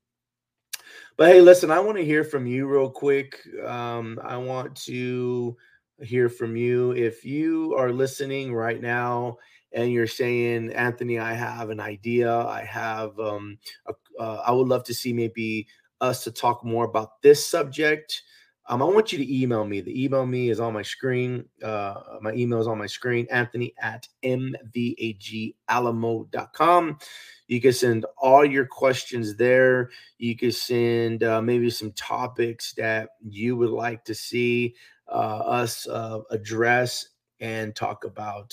But 1.17 1.33
hey, 1.33 1.41
listen, 1.41 1.71
I 1.71 1.81
want 1.81 1.99
to 1.99 2.05
hear 2.05 2.23
from 2.23 2.47
you 2.47 2.69
real 2.69 2.89
quick. 2.89 3.41
Um, 3.67 4.21
I 4.23 4.37
want 4.37 4.77
to 4.85 5.57
hear 6.01 6.29
from 6.29 6.57
you. 6.57 6.93
If 6.93 7.25
you 7.25 7.75
are 7.77 7.91
listening 7.91 8.55
right 8.55 8.81
now 8.81 9.39
and 9.73 9.93
you're 9.93 10.07
saying, 10.07 10.73
Anthony, 10.73 11.19
I 11.19 11.35
have 11.35 11.71
an 11.71 11.81
idea, 11.81 12.33
I 12.33 12.63
have, 12.63 13.19
um, 13.19 13.59
a, 13.89 14.23
uh, 14.23 14.43
I 14.47 14.53
would 14.53 14.69
love 14.69 14.85
to 14.85 14.95
see 14.95 15.13
maybe 15.13 15.67
us 16.01 16.23
to 16.25 16.31
talk 16.31 16.65
more 16.65 16.85
about 16.85 17.21
this 17.21 17.45
subject 17.45 18.23
um, 18.69 18.83
I 18.83 18.85
want 18.85 19.13
you 19.13 19.19
to 19.19 19.43
email 19.43 19.65
me. 19.65 19.81
The 19.81 20.05
email 20.05 20.27
me 20.27 20.51
is 20.51 20.61
on 20.61 20.75
my 20.75 20.83
screen. 20.83 21.47
Uh, 21.63 21.95
my 22.21 22.35
email 22.35 22.61
is 22.61 22.67
on 22.67 22.77
my 22.77 22.87
screen, 22.87 23.27
anthony 23.31 23.73
at 23.81 24.07
mvagalamo.com. 24.23 26.99
You 27.47 27.61
can 27.63 27.73
send 27.73 28.05
all 28.19 28.45
your 28.45 28.67
questions 28.67 29.37
there. 29.37 29.89
You 30.19 30.37
can 30.37 30.53
send 30.53 31.25
uh, 31.25 31.41
maybe 31.41 31.71
some 31.71 31.93
topics 31.93 32.75
that 32.75 33.09
you 33.27 33.57
would 33.57 33.71
like 33.71 34.05
to 34.05 34.15
see 34.15 34.75
uh, 35.11 35.39
us 35.39 35.89
uh, 35.89 36.19
address 36.31 37.09
and 37.41 37.75
talk 37.75 38.05
about. 38.05 38.53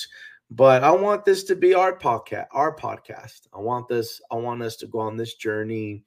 But 0.50 0.86
I 0.86 0.92
want 0.92 1.26
this 1.26 1.44
to 1.46 1.56
be 1.56 1.74
our 1.74 1.98
podcast, 1.98 2.46
our 2.52 2.74
podcast. 2.74 3.48
I 3.54 3.60
want 3.60 3.90
this, 3.90 4.22
I 4.32 4.36
want 4.36 4.62
us 4.62 4.78
to 4.78 4.88
go 4.88 5.00
on 5.00 5.18
this 5.18 5.34
journey 5.34 6.06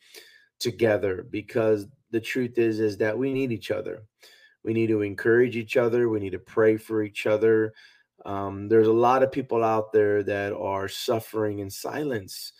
together 0.59 1.27
because 1.31 1.87
the 2.11 2.21
truth 2.21 2.59
is 2.59 2.81
is 2.81 2.97
that 2.99 3.17
we 3.17 3.33
need 3.33 3.53
each 3.53 3.71
other. 3.71 4.03
We 4.65 4.73
need 4.73 4.89
to 4.89 5.03
encourage 5.03 5.57
each 5.57 5.77
other. 5.77 6.09
We 6.09 6.21
need 6.21 6.33
to 6.33 6.39
pray 6.39 6.77
for 6.77 7.03
each 7.03 7.27
other. 7.27 7.73
Um, 8.27 8.69
there's 8.69 8.89
a 8.89 8.93
lot 8.93 9.23
of 9.23 9.33
people 9.33 9.63
out 9.63 9.93
there 9.93 10.23
that 10.25 10.53
are 10.53 10.89
suffering 10.89 11.61
in 11.61 11.71
silence. 11.71 12.53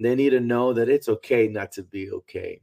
They 0.00 0.14
need 0.14 0.30
to 0.30 0.40
know 0.40 0.72
that 0.72 0.88
it's 0.88 1.08
okay 1.08 1.48
not 1.48 1.72
to 1.72 1.82
be 1.82 2.10
okay. 2.10 2.60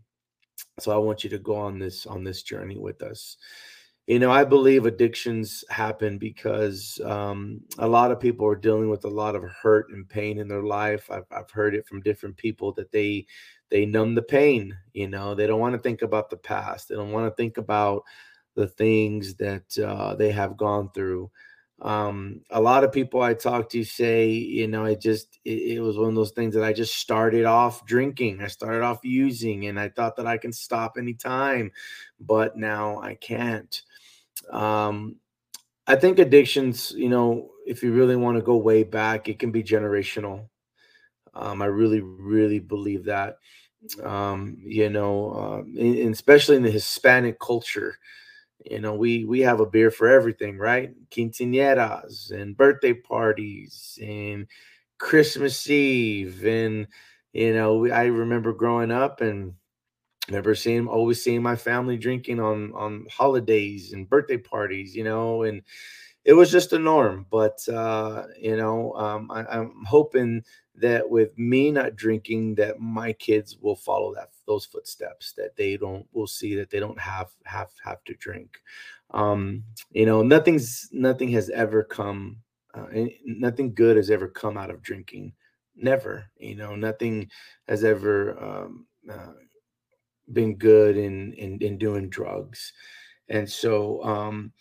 So 0.79 0.91
i 0.91 0.97
want 0.97 1.23
you 1.23 1.29
to 1.31 1.39
go 1.39 1.55
on 1.55 1.79
this 1.79 2.05
on 2.05 2.23
this 2.23 2.43
journey 2.43 2.77
with 2.77 3.01
us. 3.01 3.37
You 4.05 4.19
know 4.19 4.31
i 4.31 4.45
believe 4.45 4.85
addictions 4.85 5.65
happen 5.69 6.17
because 6.17 6.99
um, 7.03 7.61
a 7.77 7.87
lot 7.87 8.11
of 8.11 8.19
people 8.19 8.47
are 8.47 8.55
dealing 8.55 8.89
with 8.89 9.03
a 9.03 9.09
lot 9.09 9.35
of 9.35 9.43
hurt 9.43 9.89
and 9.91 10.07
pain 10.07 10.39
in 10.39 10.47
their 10.47 10.63
life. 10.63 11.11
I've, 11.11 11.25
I've 11.31 11.51
heard 11.51 11.75
it 11.75 11.85
from 11.87 12.01
different 12.01 12.37
people 12.37 12.71
that 12.73 12.91
they 12.91 13.25
they 13.69 13.85
numb 13.85 14.15
the 14.15 14.21
pain 14.21 14.77
you 14.97 15.07
know? 15.07 15.35
They 15.35 15.45
don't 15.45 15.59
want 15.59 15.75
to 15.75 15.79
think 15.79 16.01
about 16.01 16.29
the 16.29 16.37
past. 16.37 16.89
They 16.89 16.95
don't 16.95 17.11
want 17.11 17.31
to 17.31 17.35
think 17.35 17.57
about 17.57 18.03
the 18.55 18.67
things 18.67 19.35
that 19.35 19.77
uh, 19.77 20.15
they 20.15 20.31
have 20.31 20.57
gone 20.57 20.89
through. 20.93 21.29
Um, 21.79 22.41
a 22.49 22.59
lot 22.59 22.83
of 22.83 22.91
people 22.91 23.21
i 23.21 23.35
talk 23.35 23.69
to 23.69 23.83
say 23.83 24.29
you 24.29 24.67
know 24.67 24.85
it 24.85 24.99
just 24.99 25.39
it, 25.45 25.75
it, 25.75 25.79
was 25.79 25.95
one 25.95 26.09
of 26.09 26.15
those 26.15 26.31
things 26.31 26.55
that 26.55 26.63
i 26.63 26.73
just 26.73 26.95
started 26.95 27.45
off 27.45 27.85
drinking. 27.85 28.41
I 28.41 28.47
started 28.47 28.81
off 28.81 29.01
using 29.03 29.67
and 29.67 29.79
i 29.79 29.89
thought 29.89 30.15
that 30.15 30.25
i 30.25 30.39
can 30.39 30.51
stop 30.51 30.95
anytime 30.97 31.71
but 32.19 32.57
now 32.57 32.99
i 32.99 33.13
can't. 33.13 33.79
Um, 34.49 35.17
i 35.85 35.95
think 35.95 36.17
addictions 36.17 36.93
you 36.97 37.09
know 37.09 37.51
if 37.67 37.83
you 37.83 37.93
really 37.93 38.15
want 38.15 38.37
to 38.37 38.41
go 38.41 38.57
way 38.57 38.81
back 38.81 39.29
it 39.29 39.37
can 39.37 39.51
be 39.51 39.61
generational 39.61 40.49
um, 41.37 41.61
I 41.61 41.65
really, 41.65 42.01
really 42.01 42.59
believe 42.59 43.05
that. 43.05 43.37
Um, 44.03 44.57
you 44.59 44.89
know, 44.89 45.63
in, 45.75 46.11
especially 46.11 46.57
in 46.57 46.63
the 46.63 46.71
Hispanic 46.71 47.39
culture, 47.39 47.97
you 48.65 48.79
know, 48.79 48.95
we 48.95 49.25
we 49.25 49.41
have 49.41 49.59
a 49.59 49.65
beer 49.65 49.91
for 49.91 50.07
everything, 50.09 50.57
right? 50.57 50.93
Quinceañeras 51.11 52.31
and 52.31 52.57
birthday 52.57 52.93
parties 52.93 53.99
and 54.01 54.47
Christmas 54.97 55.69
Eve, 55.69 56.45
and 56.45 56.87
you 57.33 57.53
know, 57.53 57.87
I 57.89 58.05
remember 58.05 58.53
growing 58.53 58.91
up 58.91 59.21
and 59.21 59.53
remember 60.27 60.55
seeing 60.55 60.87
always 60.87 61.23
seeing 61.23 61.41
my 61.41 61.55
family 61.55 61.97
drinking 61.97 62.39
on 62.39 62.73
on 62.73 63.05
holidays 63.09 63.93
and 63.93 64.09
birthday 64.09 64.37
parties, 64.37 64.95
you 64.95 65.03
know, 65.03 65.43
and 65.43 65.61
it 66.25 66.33
was 66.33 66.51
just 66.51 66.73
a 66.73 66.79
norm. 66.79 67.25
But 67.31 67.67
uh, 67.69 68.23
you 68.39 68.57
know, 68.57 68.93
um, 68.93 69.31
I, 69.31 69.45
I'm 69.45 69.83
hoping 69.85 70.43
that 70.77 71.09
with 71.09 71.37
me 71.37 71.71
not 71.71 71.95
drinking 71.95 72.55
that 72.55 72.79
my 72.79 73.11
kids 73.13 73.57
will 73.59 73.75
follow 73.75 74.13
that 74.13 74.29
those 74.45 74.65
footsteps 74.65 75.33
that 75.33 75.55
they 75.55 75.75
don't 75.75 76.05
will 76.13 76.27
see 76.27 76.55
that 76.55 76.69
they 76.69 76.79
don't 76.79 76.99
have 76.99 77.29
have 77.45 77.71
have 77.83 78.03
to 78.05 78.13
drink. 78.15 78.57
Um 79.11 79.63
you 79.91 80.05
know 80.05 80.21
nothing's 80.21 80.89
nothing 80.91 81.29
has 81.29 81.49
ever 81.49 81.83
come 81.83 82.37
uh, 82.73 82.85
nothing 83.25 83.73
good 83.73 83.97
has 83.97 84.11
ever 84.11 84.27
come 84.27 84.57
out 84.57 84.69
of 84.69 84.81
drinking. 84.83 85.33
Never 85.75 86.25
you 86.37 86.55
know 86.55 86.75
nothing 86.75 87.29
has 87.67 87.83
ever 87.83 88.41
um, 88.43 88.85
uh, 89.11 89.33
been 90.31 90.55
good 90.57 90.97
in, 90.97 91.33
in 91.33 91.59
in 91.59 91.77
doing 91.77 92.09
drugs. 92.09 92.73
And 93.29 93.49
so 93.49 94.03
um 94.03 94.51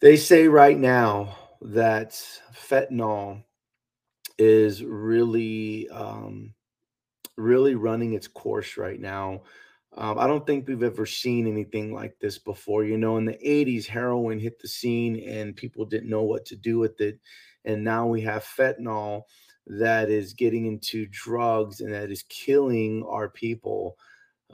they 0.00 0.16
say 0.16 0.46
right 0.48 0.78
now 0.78 1.36
that 1.62 2.12
fentanyl 2.54 3.42
is 4.40 4.82
really 4.82 5.86
um, 5.90 6.54
really 7.36 7.74
running 7.74 8.14
its 8.14 8.26
course 8.26 8.76
right 8.78 8.98
now. 8.98 9.42
Um, 9.96 10.18
I 10.18 10.26
don't 10.26 10.46
think 10.46 10.66
we've 10.66 10.82
ever 10.82 11.04
seen 11.04 11.46
anything 11.46 11.92
like 11.92 12.18
this 12.20 12.38
before. 12.38 12.84
You 12.84 12.96
know, 12.96 13.18
in 13.18 13.26
the 13.26 13.38
80s, 13.44 13.86
heroin 13.86 14.38
hit 14.38 14.58
the 14.58 14.68
scene 14.68 15.22
and 15.28 15.56
people 15.56 15.84
didn't 15.84 16.08
know 16.08 16.22
what 16.22 16.46
to 16.46 16.56
do 16.56 16.78
with 16.78 17.00
it. 17.00 17.18
And 17.64 17.84
now 17.84 18.06
we 18.06 18.22
have 18.22 18.44
fentanyl 18.44 19.22
that 19.66 20.08
is 20.08 20.32
getting 20.32 20.64
into 20.66 21.06
drugs 21.10 21.80
and 21.80 21.92
that 21.92 22.10
is 22.10 22.24
killing 22.28 23.04
our 23.06 23.28
people. 23.28 23.96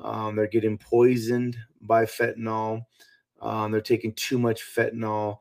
Um, 0.01 0.35
they're 0.35 0.49
getting 0.49 0.79
poisoned 0.79 1.57
by 1.81 2.07
fentanyl. 2.07 2.87
Um, 3.41 3.71
they're 3.71 3.81
taking 3.81 4.15
too 4.15 4.39
much 4.39 4.63
fentanyl. 4.63 5.39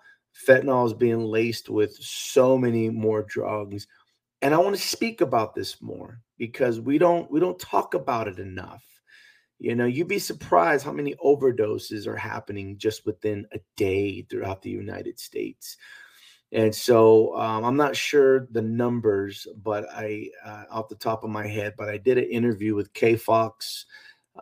Fentanyl 0.48 0.86
is 0.86 0.94
being 0.94 1.22
laced 1.22 1.70
with 1.70 1.96
so 1.96 2.58
many 2.58 2.90
more 2.90 3.24
drugs 3.24 3.88
and 4.42 4.54
i 4.54 4.58
want 4.58 4.76
to 4.76 4.82
speak 4.82 5.22
about 5.22 5.56
this 5.56 5.82
more 5.82 6.22
because 6.38 6.80
we 6.80 6.98
don't 6.98 7.30
we 7.32 7.40
don't 7.40 7.60
talk 7.60 7.94
about 7.94 8.28
it 8.28 8.40
enough. 8.40 8.84
You 9.60 9.76
know 9.76 9.86
you'd 9.86 10.08
be 10.08 10.20
surprised 10.20 10.86
how 10.86 10.92
many 10.92 11.16
overdoses 11.16 12.08
are 12.08 12.18
happening 12.18 12.78
just 12.78 13.06
within 13.06 13.46
a 13.54 13.60
day 13.78 14.24
throughout 14.24 14.62
the 14.62 14.70
united 14.70 15.20
states. 15.20 15.78
And 16.52 16.74
so 16.74 17.36
um, 17.38 17.66
i'm 17.66 17.78
not 17.78 17.96
sure 17.96 18.48
the 18.52 18.62
numbers 18.62 19.48
but 19.64 19.86
i 19.92 20.30
uh, 20.46 20.64
off 20.70 20.90
the 20.90 20.96
top 20.96 21.24
of 21.24 21.30
my 21.30 21.48
head 21.48 21.74
but 21.78 21.90
i 21.90 21.98
did 21.98 22.18
an 22.18 22.26
interview 22.26 22.76
with 22.76 22.94
k 22.94 23.16
fox 23.16 23.86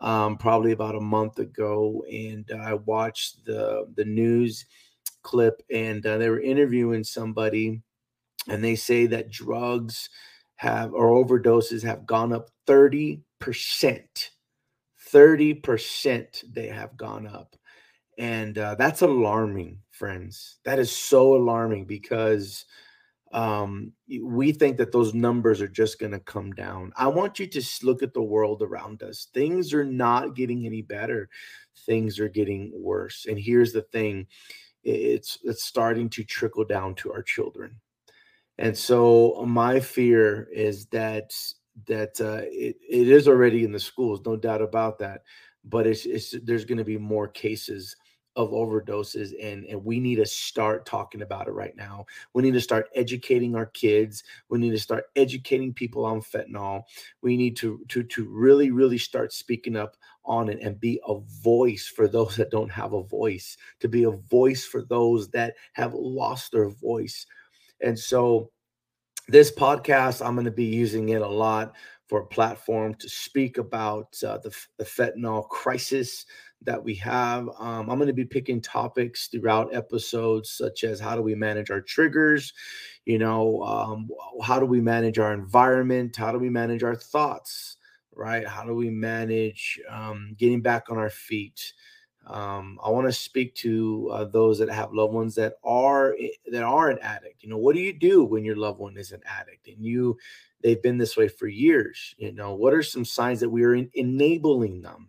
um, 0.00 0.36
probably 0.36 0.72
about 0.72 0.96
a 0.96 1.00
month 1.00 1.38
ago 1.38 2.04
and 2.12 2.50
i 2.60 2.74
watched 2.74 3.44
the 3.44 3.86
the 3.96 4.04
news 4.04 4.66
clip 5.22 5.62
and 5.70 6.04
uh, 6.06 6.18
they 6.18 6.28
were 6.28 6.40
interviewing 6.40 7.02
somebody 7.02 7.80
and 8.48 8.62
they 8.62 8.74
say 8.76 9.06
that 9.06 9.30
drugs 9.30 10.08
have 10.56 10.92
or 10.92 11.24
overdoses 11.24 11.82
have 11.82 12.06
gone 12.06 12.32
up 12.32 12.50
30%. 12.66 13.20
30% 15.12 16.52
they 16.52 16.66
have 16.68 16.96
gone 16.96 17.26
up. 17.26 17.56
And 18.18 18.56
uh, 18.58 18.74
that's 18.76 19.02
alarming, 19.02 19.78
friends. 19.90 20.58
That 20.64 20.78
is 20.78 20.90
so 20.94 21.34
alarming 21.34 21.86
because 21.86 22.64
um, 23.32 23.92
we 24.22 24.52
think 24.52 24.76
that 24.76 24.92
those 24.92 25.12
numbers 25.12 25.60
are 25.60 25.68
just 25.68 25.98
going 25.98 26.12
to 26.12 26.20
come 26.20 26.52
down. 26.52 26.92
I 26.96 27.08
want 27.08 27.40
you 27.40 27.46
to 27.48 27.62
look 27.82 28.02
at 28.02 28.14
the 28.14 28.22
world 28.22 28.62
around 28.62 29.02
us. 29.02 29.28
Things 29.34 29.74
are 29.74 29.84
not 29.84 30.36
getting 30.36 30.64
any 30.64 30.82
better, 30.82 31.28
things 31.86 32.20
are 32.20 32.28
getting 32.28 32.70
worse. 32.74 33.26
And 33.28 33.38
here's 33.38 33.72
the 33.72 33.82
thing 33.82 34.26
it's, 34.84 35.38
it's 35.42 35.64
starting 35.64 36.08
to 36.10 36.22
trickle 36.22 36.64
down 36.64 36.94
to 36.96 37.12
our 37.12 37.22
children 37.22 37.80
and 38.58 38.76
so 38.76 39.44
my 39.46 39.80
fear 39.80 40.48
is 40.52 40.86
that 40.86 41.32
that 41.86 42.20
uh, 42.20 42.42
it, 42.44 42.76
it 42.88 43.08
is 43.08 43.26
already 43.26 43.64
in 43.64 43.72
the 43.72 43.80
schools, 43.80 44.20
no 44.24 44.36
doubt 44.36 44.62
about 44.62 44.98
that. 45.00 45.22
But 45.64 45.86
it's, 45.86 46.06
it's 46.06 46.34
there's 46.44 46.64
going 46.64 46.78
to 46.78 46.84
be 46.84 46.98
more 46.98 47.26
cases 47.26 47.96
of 48.36 48.50
overdoses 48.50 49.32
and 49.40 49.64
and 49.66 49.84
we 49.84 50.00
need 50.00 50.16
to 50.16 50.26
start 50.26 50.84
talking 50.84 51.22
about 51.22 51.46
it 51.46 51.52
right 51.52 51.76
now 51.76 52.04
we 52.32 52.42
need 52.42 52.52
to 52.52 52.60
start 52.60 52.88
educating 52.94 53.54
our 53.54 53.66
kids 53.66 54.24
we 54.48 54.58
need 54.58 54.72
to 54.72 54.78
start 54.78 55.04
educating 55.14 55.72
people 55.72 56.04
on 56.04 56.20
fentanyl 56.20 56.82
we 57.22 57.36
need 57.36 57.56
to 57.56 57.80
to 57.88 58.02
to 58.02 58.24
really 58.28 58.72
really 58.72 58.98
start 58.98 59.32
speaking 59.32 59.76
up 59.76 59.96
on 60.24 60.48
it 60.48 60.58
and 60.62 60.80
be 60.80 61.00
a 61.06 61.18
voice 61.44 61.86
for 61.86 62.08
those 62.08 62.34
that 62.34 62.50
don't 62.50 62.72
have 62.72 62.92
a 62.92 63.04
voice 63.04 63.56
to 63.78 63.88
be 63.88 64.02
a 64.02 64.10
voice 64.10 64.64
for 64.64 64.82
those 64.82 65.28
that 65.28 65.54
have 65.74 65.94
lost 65.94 66.50
their 66.50 66.68
voice 66.68 67.26
and 67.84 67.98
so 67.98 68.50
this 69.28 69.50
podcast, 69.50 70.24
I'm 70.24 70.34
going 70.34 70.44
to 70.44 70.50
be 70.50 70.64
using 70.64 71.10
it 71.10 71.22
a 71.22 71.28
lot 71.28 71.74
for 72.08 72.20
a 72.20 72.26
platform 72.26 72.94
to 72.94 73.08
speak 73.08 73.58
about 73.58 74.14
uh, 74.26 74.38
the, 74.38 74.54
the 74.78 74.84
fentanyl 74.84 75.48
crisis 75.48 76.26
that 76.62 76.82
we 76.82 76.94
have. 76.96 77.48
Um, 77.58 77.90
I'm 77.90 77.98
going 77.98 78.06
to 78.06 78.12
be 78.12 78.24
picking 78.24 78.60
topics 78.60 79.28
throughout 79.28 79.74
episodes, 79.74 80.50
such 80.50 80.84
as 80.84 81.00
how 81.00 81.16
do 81.16 81.22
we 81.22 81.34
manage 81.34 81.70
our 81.70 81.80
triggers, 81.80 82.52
you 83.04 83.18
know, 83.18 83.62
um, 83.62 84.08
how 84.42 84.58
do 84.58 84.66
we 84.66 84.80
manage 84.80 85.18
our 85.18 85.32
environment, 85.32 86.16
how 86.16 86.32
do 86.32 86.38
we 86.38 86.50
manage 86.50 86.82
our 86.82 86.96
thoughts, 86.96 87.76
right? 88.14 88.46
How 88.46 88.64
do 88.64 88.74
we 88.74 88.90
manage 88.90 89.80
um, 89.88 90.34
getting 90.38 90.60
back 90.60 90.90
on 90.90 90.98
our 90.98 91.10
feet? 91.10 91.72
Um, 92.26 92.78
I 92.82 92.90
want 92.90 93.06
to 93.06 93.12
speak 93.12 93.54
to 93.56 94.10
uh, 94.12 94.24
those 94.24 94.58
that 94.58 94.70
have 94.70 94.94
loved 94.94 95.12
ones 95.12 95.34
that 95.34 95.54
are 95.62 96.16
that 96.50 96.62
are 96.62 96.90
an 96.90 96.98
addict. 97.00 97.42
You 97.42 97.50
know, 97.50 97.58
what 97.58 97.74
do 97.74 97.82
you 97.82 97.92
do 97.92 98.24
when 98.24 98.44
your 98.44 98.56
loved 98.56 98.78
one 98.78 98.96
is 98.96 99.12
an 99.12 99.22
addict 99.26 99.68
and 99.68 99.84
you 99.84 100.16
they've 100.62 100.82
been 100.82 100.98
this 100.98 101.16
way 101.16 101.28
for 101.28 101.46
years? 101.46 102.14
You 102.16 102.32
know, 102.32 102.54
what 102.54 102.72
are 102.72 102.82
some 102.82 103.04
signs 103.04 103.40
that 103.40 103.50
we 103.50 103.64
are 103.64 103.74
in, 103.74 103.90
enabling 103.94 104.82
them? 104.82 105.08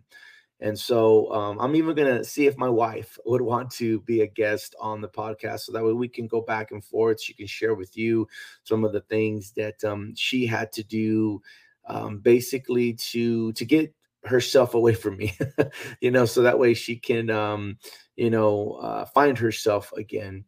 And 0.60 0.78
so 0.78 1.30
um, 1.32 1.58
I'm 1.60 1.76
even 1.76 1.94
going 1.94 2.16
to 2.16 2.24
see 2.24 2.46
if 2.46 2.56
my 2.56 2.68
wife 2.68 3.18
would 3.26 3.42
want 3.42 3.70
to 3.72 4.00
be 4.00 4.22
a 4.22 4.26
guest 4.26 4.74
on 4.80 5.00
the 5.00 5.08
podcast 5.08 5.60
so 5.60 5.72
that 5.72 5.84
way 5.84 5.92
we 5.92 6.08
can 6.08 6.26
go 6.26 6.40
back 6.40 6.70
and 6.70 6.84
forth. 6.84 7.20
She 7.20 7.34
can 7.34 7.46
share 7.46 7.74
with 7.74 7.96
you 7.96 8.28
some 8.64 8.84
of 8.84 8.92
the 8.92 9.02
things 9.02 9.52
that 9.52 9.82
um, 9.84 10.14
she 10.16 10.46
had 10.46 10.72
to 10.72 10.82
do 10.82 11.42
um, 11.88 12.18
basically 12.18 12.94
to 12.94 13.52
to 13.52 13.64
get 13.64 13.94
herself 14.26 14.74
away 14.74 14.94
from 14.94 15.16
me, 15.16 15.36
you 16.00 16.10
know, 16.10 16.24
so 16.24 16.42
that 16.42 16.58
way 16.58 16.74
she 16.74 16.96
can, 16.96 17.30
um, 17.30 17.78
you 18.16 18.30
know, 18.30 18.72
uh, 18.82 19.04
find 19.06 19.38
herself 19.38 19.92
again. 19.92 20.44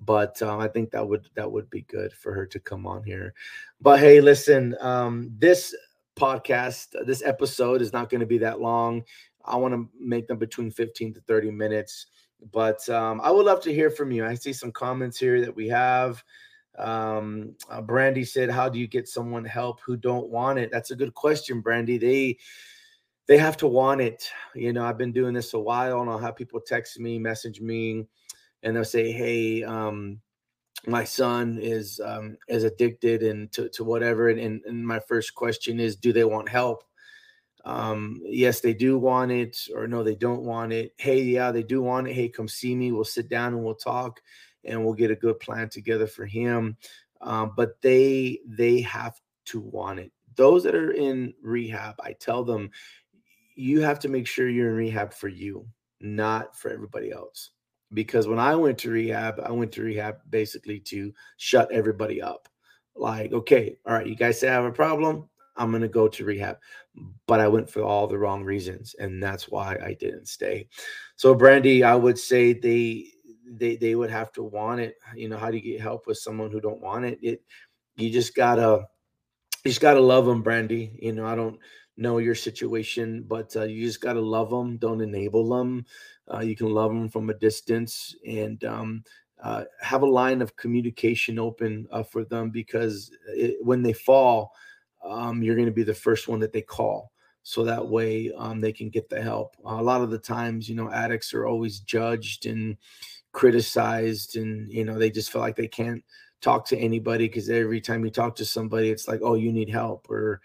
But 0.00 0.40
um, 0.42 0.60
I 0.60 0.68
think 0.68 0.90
that 0.92 1.06
would 1.06 1.28
that 1.34 1.50
would 1.50 1.68
be 1.68 1.82
good 1.82 2.12
for 2.12 2.32
her 2.32 2.46
to 2.46 2.60
come 2.60 2.86
on 2.86 3.02
here. 3.02 3.34
But 3.80 3.98
hey, 3.98 4.20
listen, 4.20 4.76
um, 4.80 5.32
this 5.36 5.74
podcast, 6.16 6.94
this 7.06 7.22
episode 7.24 7.82
is 7.82 7.92
not 7.92 8.08
going 8.08 8.20
to 8.20 8.26
be 8.26 8.38
that 8.38 8.60
long. 8.60 9.02
I 9.44 9.56
want 9.56 9.74
to 9.74 9.88
make 9.98 10.28
them 10.28 10.38
between 10.38 10.70
15 10.70 11.14
to 11.14 11.20
30 11.20 11.50
minutes. 11.50 12.06
But 12.52 12.88
um, 12.88 13.20
I 13.22 13.30
would 13.30 13.46
love 13.46 13.60
to 13.62 13.74
hear 13.74 13.90
from 13.90 14.12
you. 14.12 14.24
I 14.24 14.34
see 14.34 14.52
some 14.52 14.72
comments 14.72 15.18
here 15.18 15.40
that 15.40 15.54
we 15.54 15.68
have. 15.68 16.22
Um, 16.78 17.54
uh, 17.68 17.82
Brandy 17.82 18.24
said, 18.24 18.50
"How 18.50 18.68
do 18.68 18.78
you 18.78 18.86
get 18.86 19.08
someone 19.08 19.44
help 19.44 19.80
who 19.80 19.96
don't 19.96 20.30
want 20.30 20.58
it?" 20.58 20.70
That's 20.70 20.90
a 20.90 20.96
good 20.96 21.12
question, 21.14 21.60
Brandy. 21.60 21.98
They 21.98 22.38
they 23.30 23.38
have 23.38 23.56
to 23.56 23.68
want 23.68 24.00
it. 24.00 24.28
You 24.56 24.72
know, 24.72 24.84
I've 24.84 24.98
been 24.98 25.12
doing 25.12 25.34
this 25.34 25.54
a 25.54 25.58
while, 25.60 26.00
and 26.00 26.10
I'll 26.10 26.18
have 26.18 26.34
people 26.34 26.60
text 26.60 26.98
me, 26.98 27.16
message 27.16 27.60
me, 27.60 28.08
and 28.64 28.74
they'll 28.74 28.84
say, 28.84 29.12
"Hey, 29.12 29.62
um, 29.62 30.20
my 30.88 31.04
son 31.04 31.56
is 31.62 32.00
um, 32.04 32.36
is 32.48 32.64
addicted 32.64 33.22
and 33.22 33.52
to, 33.52 33.68
to 33.68 33.84
whatever." 33.84 34.30
And, 34.30 34.40
and, 34.40 34.60
and 34.64 34.84
my 34.84 34.98
first 34.98 35.36
question 35.36 35.78
is, 35.78 35.94
"Do 35.94 36.12
they 36.12 36.24
want 36.24 36.48
help?" 36.48 36.82
Um, 37.64 38.20
yes, 38.24 38.58
they 38.62 38.74
do 38.74 38.98
want 38.98 39.30
it, 39.30 39.56
or 39.76 39.86
no, 39.86 40.02
they 40.02 40.16
don't 40.16 40.42
want 40.42 40.72
it. 40.72 40.92
Hey, 40.96 41.22
yeah, 41.22 41.52
they 41.52 41.62
do 41.62 41.82
want 41.82 42.08
it. 42.08 42.14
Hey, 42.14 42.28
come 42.28 42.48
see 42.48 42.74
me. 42.74 42.90
We'll 42.90 43.04
sit 43.04 43.28
down 43.28 43.54
and 43.54 43.62
we'll 43.62 43.76
talk, 43.76 44.20
and 44.64 44.84
we'll 44.84 44.94
get 44.94 45.12
a 45.12 45.14
good 45.14 45.38
plan 45.38 45.68
together 45.68 46.08
for 46.08 46.26
him. 46.26 46.76
Um, 47.20 47.52
but 47.56 47.80
they 47.80 48.40
they 48.44 48.80
have 48.80 49.20
to 49.44 49.60
want 49.60 50.00
it. 50.00 50.10
Those 50.34 50.64
that 50.64 50.74
are 50.74 50.92
in 50.92 51.34
rehab, 51.42 51.96
I 52.02 52.14
tell 52.14 52.44
them, 52.44 52.70
you 53.60 53.82
have 53.82 53.98
to 54.00 54.08
make 54.08 54.26
sure 54.26 54.48
you're 54.48 54.70
in 54.70 54.76
rehab 54.76 55.12
for 55.12 55.28
you, 55.28 55.66
not 56.00 56.56
for 56.56 56.70
everybody 56.70 57.12
else. 57.12 57.50
Because 57.92 58.26
when 58.26 58.38
I 58.38 58.54
went 58.54 58.78
to 58.78 58.90
rehab, 58.90 59.38
I 59.44 59.50
went 59.50 59.70
to 59.72 59.82
rehab 59.82 60.16
basically 60.30 60.80
to 60.80 61.12
shut 61.36 61.70
everybody 61.70 62.22
up. 62.22 62.48
Like, 62.96 63.32
okay, 63.32 63.76
all 63.86 63.92
right, 63.92 64.06
you 64.06 64.16
guys 64.16 64.40
say 64.40 64.48
I 64.48 64.54
have 64.54 64.64
a 64.64 64.72
problem. 64.72 65.28
I'm 65.56 65.70
going 65.70 65.82
to 65.82 65.88
go 65.88 66.08
to 66.08 66.24
rehab. 66.24 66.56
But 67.26 67.40
I 67.40 67.48
went 67.48 67.68
for 67.68 67.82
all 67.82 68.06
the 68.06 68.16
wrong 68.16 68.44
reasons. 68.44 68.94
And 68.98 69.22
that's 69.22 69.48
why 69.48 69.76
I 69.84 69.94
didn't 69.94 70.28
stay. 70.28 70.68
So, 71.16 71.34
Brandy, 71.34 71.84
I 71.84 71.94
would 71.94 72.18
say 72.18 72.54
they, 72.54 73.08
they, 73.44 73.76
they 73.76 73.94
would 73.94 74.10
have 74.10 74.32
to 74.32 74.42
want 74.42 74.80
it. 74.80 74.94
You 75.14 75.28
know, 75.28 75.36
how 75.36 75.50
do 75.50 75.58
you 75.58 75.62
get 75.62 75.82
help 75.82 76.06
with 76.06 76.16
someone 76.16 76.50
who 76.50 76.60
don't 76.60 76.80
want 76.80 77.04
it? 77.04 77.18
It, 77.20 77.42
you 77.96 78.08
just 78.10 78.34
gotta, 78.34 78.86
you 79.64 79.70
just 79.70 79.82
gotta 79.82 80.00
love 80.00 80.24
them, 80.24 80.42
Brandy. 80.42 80.98
You 81.02 81.12
know, 81.12 81.26
I 81.26 81.34
don't 81.34 81.58
know 81.96 82.18
your 82.18 82.34
situation, 82.34 83.24
but 83.26 83.54
uh, 83.56 83.64
you 83.64 83.86
just 83.86 84.00
gotta 84.00 84.20
love 84.20 84.50
them. 84.50 84.76
Don't 84.78 85.00
enable 85.00 85.48
them. 85.48 85.84
Uh, 86.32 86.40
you 86.40 86.56
can 86.56 86.70
love 86.70 86.90
them 86.90 87.08
from 87.08 87.30
a 87.30 87.34
distance 87.34 88.14
and 88.26 88.62
um, 88.64 89.04
uh, 89.42 89.64
have 89.80 90.02
a 90.02 90.06
line 90.06 90.42
of 90.42 90.56
communication 90.56 91.38
open 91.38 91.86
uh, 91.90 92.02
for 92.02 92.24
them 92.24 92.50
because 92.50 93.10
it, 93.28 93.56
when 93.62 93.82
they 93.82 93.92
fall, 93.92 94.52
um, 95.04 95.42
you're 95.42 95.56
going 95.56 95.66
to 95.66 95.72
be 95.72 95.82
the 95.82 95.94
first 95.94 96.28
one 96.28 96.40
that 96.40 96.52
they 96.52 96.62
call 96.62 97.12
so 97.42 97.64
that 97.64 97.86
way 97.86 98.30
um, 98.36 98.60
they 98.60 98.72
can 98.72 98.90
get 98.90 99.08
the 99.08 99.20
help 99.20 99.56
a 99.64 99.82
lot 99.82 100.02
of 100.02 100.10
the 100.10 100.18
times 100.18 100.68
you 100.68 100.74
know 100.74 100.90
addicts 100.90 101.32
are 101.32 101.46
always 101.46 101.80
judged 101.80 102.44
and 102.46 102.76
criticized 103.32 104.36
and 104.36 104.70
you 104.70 104.84
know 104.84 104.98
they 104.98 105.10
just 105.10 105.30
feel 105.32 105.40
like 105.40 105.56
they 105.56 105.68
can't 105.68 106.04
talk 106.42 106.66
to 106.66 106.76
anybody 106.76 107.28
because 107.28 107.48
every 107.48 107.80
time 107.80 108.04
you 108.04 108.10
talk 108.10 108.34
to 108.36 108.44
somebody 108.44 108.90
it's 108.90 109.08
like 109.08 109.20
oh 109.22 109.34
you 109.34 109.52
need 109.52 109.70
help 109.70 110.08
or 110.10 110.40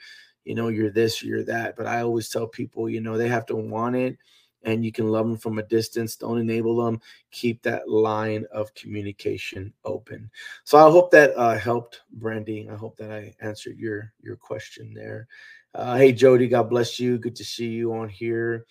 you 0.46 0.56
know 0.56 0.70
you're 0.70 0.92
this 0.92 1.22
you're 1.22 1.44
that 1.44 1.76
but 1.76 1.86
i 1.86 2.02
always 2.02 2.30
tell 2.30 2.48
people 2.48 2.90
you 2.90 3.02
know 3.02 3.18
they 3.18 3.28
have 3.28 3.46
to 3.46 3.56
want 3.56 3.96
it 3.96 4.18
and 4.66 4.84
you 4.84 4.92
can 4.92 5.08
love 5.08 5.28
them 5.28 5.38
from 5.38 5.60
a 5.60 5.64
distance. 5.64 6.16
Don't 6.16 6.40
enable 6.40 6.76
them. 6.84 7.00
Keep 7.32 7.62
that 7.64 7.90
line 7.90 8.46
of 8.52 8.74
communication 8.74 9.72
open. 9.86 10.30
So 10.64 10.78
I 10.78 10.90
hope 10.90 11.12
that 11.12 11.36
uh, 11.38 11.58
helped, 11.58 12.02
Brandy. 12.12 12.68
I 12.70 12.76
hope 12.76 12.98
that 12.98 13.12
I 13.12 13.34
answered 13.42 13.78
your 13.78 14.12
your 14.22 14.36
question 14.36 14.94
there. 14.94 15.28
Uh, 15.74 15.96
hey 15.98 16.12
Jody, 16.12 16.48
God 16.48 16.70
bless 16.70 17.00
you. 17.00 17.18
Good 17.18 17.36
to 17.38 17.46
see 17.46 17.68
you 17.68 17.94
on 17.94 18.10
here. 18.10 18.66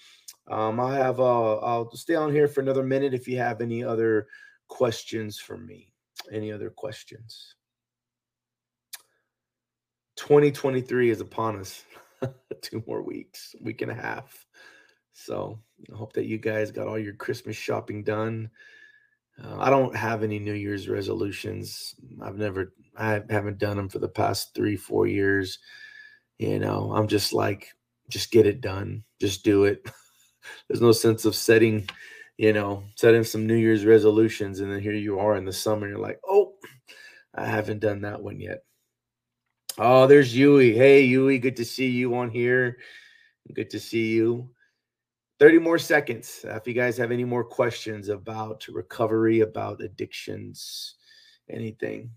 Um, 0.49 0.81
I 0.81 0.97
have 0.97 1.21
uh, 1.21 1.57
I'll 1.59 1.91
stay 1.95 2.17
on 2.17 2.33
here 2.33 2.49
for 2.49 2.61
another 2.61 2.83
minute 2.83 3.15
if 3.15 3.27
you 3.29 3.39
have 3.39 3.61
any 3.61 3.83
other 3.83 4.27
questions 4.69 5.39
for 5.39 5.57
me. 5.57 5.93
Any 6.33 6.53
other 6.53 6.71
questions? 6.71 7.55
2023 10.17 11.11
is 11.11 11.21
upon 11.21 11.59
us. 11.59 11.85
Two 12.63 12.83
more 12.87 13.03
weeks, 13.03 13.55
week 13.61 13.83
and 13.83 13.91
a 13.91 13.95
half. 13.95 14.47
So 15.13 15.59
I 15.93 15.97
hope 15.97 16.13
that 16.15 16.27
you 16.27 16.39
guys 16.39 16.71
got 16.71 16.89
all 16.89 16.99
your 16.99 17.15
Christmas 17.15 17.57
shopping 17.57 18.03
done. 18.03 18.51
Uh, 19.43 19.57
I 19.59 19.71
don't 19.71 19.95
have 19.95 20.23
any 20.23 20.39
New 20.39 20.55
Year's 20.55 20.89
resolutions. 20.89 21.95
I've 22.23 22.37
never, 22.37 22.73
I 22.97 23.23
haven't 23.31 23.59
done 23.59 23.77
them 23.77 23.89
for 23.89 23.99
the 23.99 24.09
past 24.09 24.55
three, 24.55 24.77
four 24.77 25.07
years. 25.07 25.59
You 26.39 26.59
know, 26.59 26.93
I'm 26.95 27.09
just 27.09 27.33
like, 27.33 27.75
just 28.09 28.31
get 28.31 28.47
it 28.47 28.61
done, 28.61 29.05
just 29.21 29.45
do 29.45 29.65
it. 29.65 29.89
There's 30.69 30.81
no 30.81 30.93
sense 30.93 31.25
of 31.25 31.35
setting, 31.35 31.89
you 32.37 32.53
know, 32.53 32.85
setting 32.97 33.25
some 33.25 33.47
New 33.47 33.55
Year's 33.57 33.85
resolutions. 33.85 34.61
And 34.61 34.71
then 34.71 34.81
here 34.81 34.93
you 34.93 35.19
are 35.19 35.37
in 35.37 35.45
the 35.45 35.53
summer, 35.53 35.89
you're 35.89 35.99
like, 35.99 36.21
oh, 36.27 36.55
I 37.35 37.47
haven't 37.47 37.81
done 37.81 38.03
that 38.03 38.23
one 38.23 38.41
yet. 38.41 38.65
Oh, 39.79 40.07
there's 40.07 40.37
Yui. 40.37 40.73
Hey, 40.73 41.03
Yui, 41.03 41.39
good 41.39 41.57
to 41.57 41.65
see 41.65 41.91
you 41.91 42.15
on 42.15 42.31
here. 42.31 42.79
Good 43.53 43.71
to 43.71 43.81
see 43.81 44.13
you. 44.13 44.49
30 45.41 45.59
more 45.59 45.79
seconds. 45.79 46.45
Uh, 46.49 46.55
if 46.55 46.67
you 46.69 46.75
guys 46.75 46.97
have 46.97 47.11
any 47.11 47.25
more 47.25 47.43
questions 47.43 48.09
about 48.09 48.67
recovery, 48.69 49.41
about 49.41 49.83
addictions, 49.83 50.95
anything. 51.51 52.11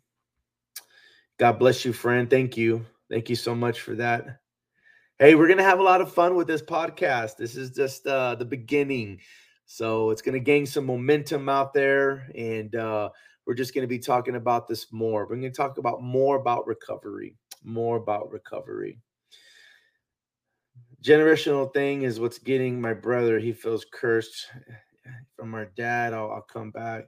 God 1.40 1.54
bless 1.54 1.84
you, 1.84 1.94
friend. 1.94 2.30
Thank 2.30 2.58
you. 2.58 2.86
Thank 3.10 3.28
you 3.30 3.36
so 3.36 3.56
much 3.56 3.82
for 3.82 3.96
that. 3.96 4.40
Hey, 5.18 5.34
we're 5.34 5.48
going 5.48 5.58
to 5.58 5.64
have 5.64 5.80
a 5.80 5.84
lot 5.84 6.02
of 6.02 6.14
fun 6.14 6.36
with 6.36 6.46
this 6.46 6.62
podcast. 6.62 7.38
This 7.38 7.56
is 7.56 7.72
just 7.72 8.06
uh, 8.06 8.36
the 8.36 8.46
beginning. 8.46 9.20
So 9.66 10.12
it's 10.12 10.22
going 10.22 10.34
to 10.34 10.40
gain 10.40 10.68
some 10.68 10.86
momentum 10.86 11.50
out 11.50 11.74
there. 11.74 12.30
And 12.36 12.76
uh, 12.76 13.10
we're 13.48 13.56
just 13.56 13.74
going 13.74 13.84
to 13.84 13.88
be 13.88 13.98
talking 13.98 14.36
about 14.36 14.68
this 14.68 14.94
more. 14.94 15.24
We're 15.24 15.38
going 15.38 15.52
to 15.52 15.58
talk 15.58 15.80
about 15.80 16.04
more 16.04 16.36
about 16.36 16.68
recovery, 16.68 17.36
more 17.64 17.98
about 17.98 18.32
recovery 18.32 19.00
generational 21.04 21.72
thing 21.74 22.04
is 22.04 22.20
what's 22.20 22.38
getting 22.40 22.82
my 22.82 22.94
brother. 22.94 23.40
He 23.40 23.54
feels 23.54 23.86
cursed 23.92 24.48
from 25.36 25.54
our 25.54 25.66
dad. 25.66 26.14
I'll, 26.14 26.32
I'll 26.32 26.42
come 26.42 26.72
back. 26.72 27.06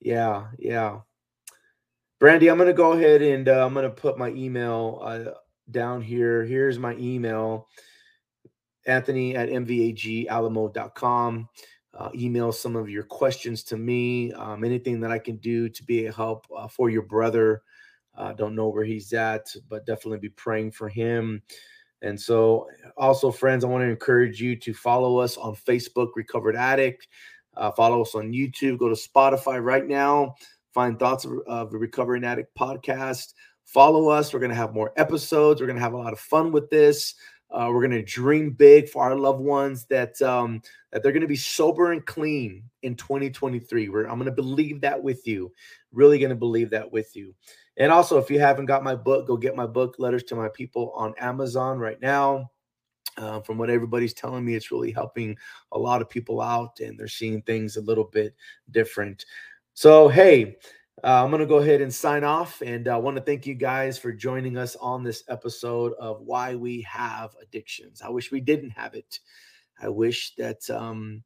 Yeah, 0.00 0.48
yeah. 0.58 1.00
Brandy, 2.18 2.48
I'm 2.48 2.58
gonna 2.58 2.72
go 2.74 2.92
ahead 2.92 3.22
and 3.22 3.48
uh, 3.48 3.64
I'm 3.64 3.72
gonna 3.72 3.88
put 3.90 4.18
my 4.18 4.30
email 4.30 5.00
uh, 5.02 5.26
down 5.70 6.02
here. 6.02 6.44
Here's 6.44 6.76
my 6.78 6.94
email, 6.96 7.68
Anthony 8.86 9.36
at 9.36 9.48
mvagalamo.com. 9.48 11.48
Uh, 11.92 12.08
email 12.14 12.52
some 12.52 12.76
of 12.76 12.88
your 12.90 13.02
questions 13.02 13.64
to 13.64 13.76
me. 13.76 14.32
Um, 14.32 14.62
anything 14.64 15.00
that 15.00 15.10
I 15.10 15.18
can 15.18 15.38
do 15.38 15.68
to 15.70 15.84
be 15.84 16.06
a 16.06 16.12
help 16.12 16.46
uh, 16.54 16.68
for 16.68 16.88
your 16.90 17.02
brother. 17.02 17.62
I 18.20 18.32
don't 18.32 18.54
know 18.54 18.68
where 18.68 18.84
he's 18.84 19.12
at, 19.12 19.46
but 19.68 19.86
definitely 19.86 20.18
be 20.18 20.28
praying 20.30 20.72
for 20.72 20.88
him. 20.88 21.42
And 22.02 22.18
so, 22.18 22.68
also, 22.96 23.30
friends, 23.30 23.64
I 23.64 23.68
want 23.68 23.82
to 23.82 23.88
encourage 23.88 24.40
you 24.40 24.56
to 24.56 24.72
follow 24.72 25.18
us 25.18 25.36
on 25.36 25.54
Facebook, 25.54 26.10
Recovered 26.16 26.56
Addict. 26.56 27.08
Uh, 27.56 27.70
follow 27.70 28.02
us 28.02 28.14
on 28.14 28.32
YouTube. 28.32 28.78
Go 28.78 28.88
to 28.88 28.94
Spotify 28.94 29.62
right 29.62 29.86
now. 29.86 30.34
Find 30.72 30.98
Thoughts 30.98 31.24
of, 31.24 31.32
of 31.46 31.74
a 31.74 31.78
Recovering 31.78 32.24
Addict 32.24 32.56
podcast. 32.56 33.34
follow 33.64 34.08
us. 34.08 34.32
We're 34.32 34.40
going 34.40 34.50
to 34.50 34.56
have 34.56 34.72
more 34.72 34.92
episodes. 34.96 35.60
We're 35.60 35.66
going 35.66 35.78
to 35.78 35.82
have 35.82 35.92
a 35.92 35.98
lot 35.98 36.12
of 36.12 36.20
fun 36.20 36.52
with 36.52 36.70
this. 36.70 37.14
Uh, 37.50 37.68
we're 37.72 37.86
going 37.86 37.90
to 37.90 38.02
dream 38.02 38.52
big 38.52 38.88
for 38.88 39.02
our 39.02 39.16
loved 39.16 39.40
ones 39.40 39.84
that 39.86 40.20
um, 40.22 40.62
that 40.92 41.02
they're 41.02 41.12
going 41.12 41.20
to 41.20 41.26
be 41.26 41.36
sober 41.36 41.90
and 41.90 42.06
clean 42.06 42.62
in 42.82 42.94
2023. 42.94 43.88
We're, 43.88 44.06
I'm 44.06 44.18
going 44.18 44.26
to 44.26 44.30
believe 44.30 44.80
that 44.82 45.02
with 45.02 45.26
you. 45.26 45.52
Really 45.92 46.18
going 46.18 46.30
to 46.30 46.36
believe 46.36 46.70
that 46.70 46.92
with 46.92 47.16
you. 47.16 47.34
And 47.80 47.90
also, 47.90 48.18
if 48.18 48.30
you 48.30 48.38
haven't 48.38 48.66
got 48.66 48.84
my 48.84 48.94
book, 48.94 49.26
go 49.26 49.38
get 49.38 49.56
my 49.56 49.66
book, 49.66 49.96
Letters 49.98 50.22
to 50.24 50.36
My 50.36 50.50
People, 50.50 50.92
on 50.94 51.14
Amazon 51.18 51.78
right 51.78 51.98
now. 52.00 52.50
Uh, 53.16 53.40
from 53.40 53.56
what 53.56 53.70
everybody's 53.70 54.12
telling 54.12 54.44
me, 54.44 54.54
it's 54.54 54.70
really 54.70 54.92
helping 54.92 55.34
a 55.72 55.78
lot 55.78 56.02
of 56.02 56.08
people 56.10 56.42
out, 56.42 56.78
and 56.80 56.98
they're 56.98 57.08
seeing 57.08 57.40
things 57.40 57.78
a 57.78 57.80
little 57.80 58.04
bit 58.04 58.34
different. 58.70 59.24
So, 59.72 60.08
hey, 60.08 60.58
uh, 61.02 61.24
I'm 61.24 61.30
going 61.30 61.40
to 61.40 61.46
go 61.46 61.56
ahead 61.56 61.80
and 61.80 61.92
sign 61.92 62.22
off. 62.22 62.60
And 62.60 62.86
I 62.86 62.98
want 62.98 63.16
to 63.16 63.22
thank 63.22 63.46
you 63.46 63.54
guys 63.54 63.98
for 63.98 64.12
joining 64.12 64.58
us 64.58 64.76
on 64.76 65.02
this 65.02 65.24
episode 65.28 65.94
of 65.98 66.20
Why 66.20 66.56
We 66.56 66.82
Have 66.82 67.34
Addictions. 67.42 68.02
I 68.02 68.10
wish 68.10 68.30
we 68.30 68.42
didn't 68.42 68.70
have 68.70 68.94
it. 68.94 69.20
I 69.80 69.88
wish 69.88 70.34
that. 70.36 70.68
Um, 70.68 71.24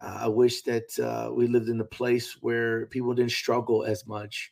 uh, 0.00 0.22
I 0.22 0.28
wish 0.28 0.62
that 0.62 0.98
uh, 0.98 1.32
we 1.32 1.46
lived 1.46 1.68
in 1.68 1.80
a 1.80 1.84
place 1.84 2.36
where 2.40 2.86
people 2.86 3.14
didn't 3.14 3.30
struggle 3.30 3.84
as 3.84 4.08
much. 4.08 4.50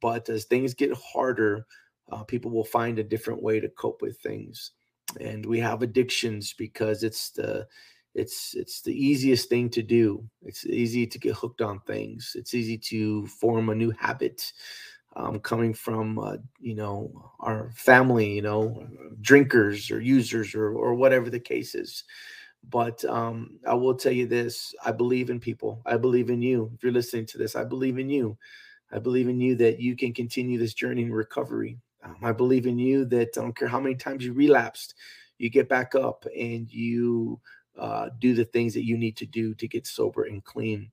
But 0.00 0.28
as 0.28 0.44
things 0.44 0.74
get 0.74 0.92
harder, 0.94 1.66
uh, 2.10 2.24
people 2.24 2.50
will 2.50 2.64
find 2.64 2.98
a 2.98 3.04
different 3.04 3.42
way 3.42 3.60
to 3.60 3.68
cope 3.68 4.02
with 4.02 4.18
things. 4.20 4.72
And 5.20 5.44
we 5.46 5.58
have 5.60 5.82
addictions 5.82 6.54
because 6.54 7.02
it's 7.02 7.30
the 7.30 7.66
it's 8.14 8.54
it's 8.54 8.82
the 8.82 8.92
easiest 8.92 9.48
thing 9.48 9.70
to 9.70 9.82
do. 9.82 10.24
It's 10.42 10.66
easy 10.66 11.06
to 11.06 11.18
get 11.18 11.34
hooked 11.36 11.62
on 11.62 11.80
things. 11.80 12.32
It's 12.34 12.54
easy 12.54 12.78
to 12.78 13.26
form 13.26 13.68
a 13.68 13.74
new 13.74 13.90
habit 13.98 14.52
um, 15.16 15.40
coming 15.40 15.74
from 15.74 16.18
uh, 16.18 16.36
you 16.60 16.74
know 16.74 17.32
our 17.40 17.70
family 17.74 18.34
you 18.34 18.42
know 18.42 18.86
drinkers 19.20 19.90
or 19.90 20.00
users 20.00 20.54
or 20.54 20.72
or 20.72 20.94
whatever 20.94 21.30
the 21.30 21.40
case 21.40 21.74
is. 21.74 22.04
But 22.68 23.04
um, 23.04 23.58
i 23.66 23.74
will 23.74 23.94
tell 23.94 24.12
you 24.12 24.26
this 24.26 24.74
i 24.84 24.92
believe 24.92 25.30
in 25.30 25.40
people. 25.40 25.82
I 25.86 25.96
believe 25.96 26.30
in 26.30 26.42
you. 26.42 26.70
If 26.74 26.82
you're 26.82 26.92
listening 26.92 27.26
to 27.26 27.38
this 27.38 27.56
i 27.56 27.64
believe 27.64 27.98
in 27.98 28.10
you 28.10 28.36
i 28.92 28.98
believe 28.98 29.28
in 29.28 29.40
you 29.40 29.54
that 29.54 29.80
you 29.80 29.96
can 29.96 30.12
continue 30.12 30.58
this 30.58 30.74
journey 30.74 31.02
in 31.02 31.12
recovery 31.12 31.78
um, 32.04 32.16
i 32.22 32.32
believe 32.32 32.66
in 32.66 32.78
you 32.78 33.04
that 33.04 33.28
i 33.36 33.40
don't 33.40 33.56
care 33.56 33.68
how 33.68 33.80
many 33.80 33.94
times 33.94 34.24
you 34.24 34.32
relapsed 34.32 34.94
you 35.38 35.48
get 35.48 35.68
back 35.68 35.94
up 35.94 36.26
and 36.36 36.70
you 36.70 37.40
uh, 37.78 38.10
do 38.18 38.34
the 38.34 38.44
things 38.44 38.74
that 38.74 38.84
you 38.84 38.98
need 38.98 39.16
to 39.16 39.26
do 39.26 39.54
to 39.54 39.68
get 39.68 39.86
sober 39.86 40.24
and 40.24 40.44
clean. 40.44 40.90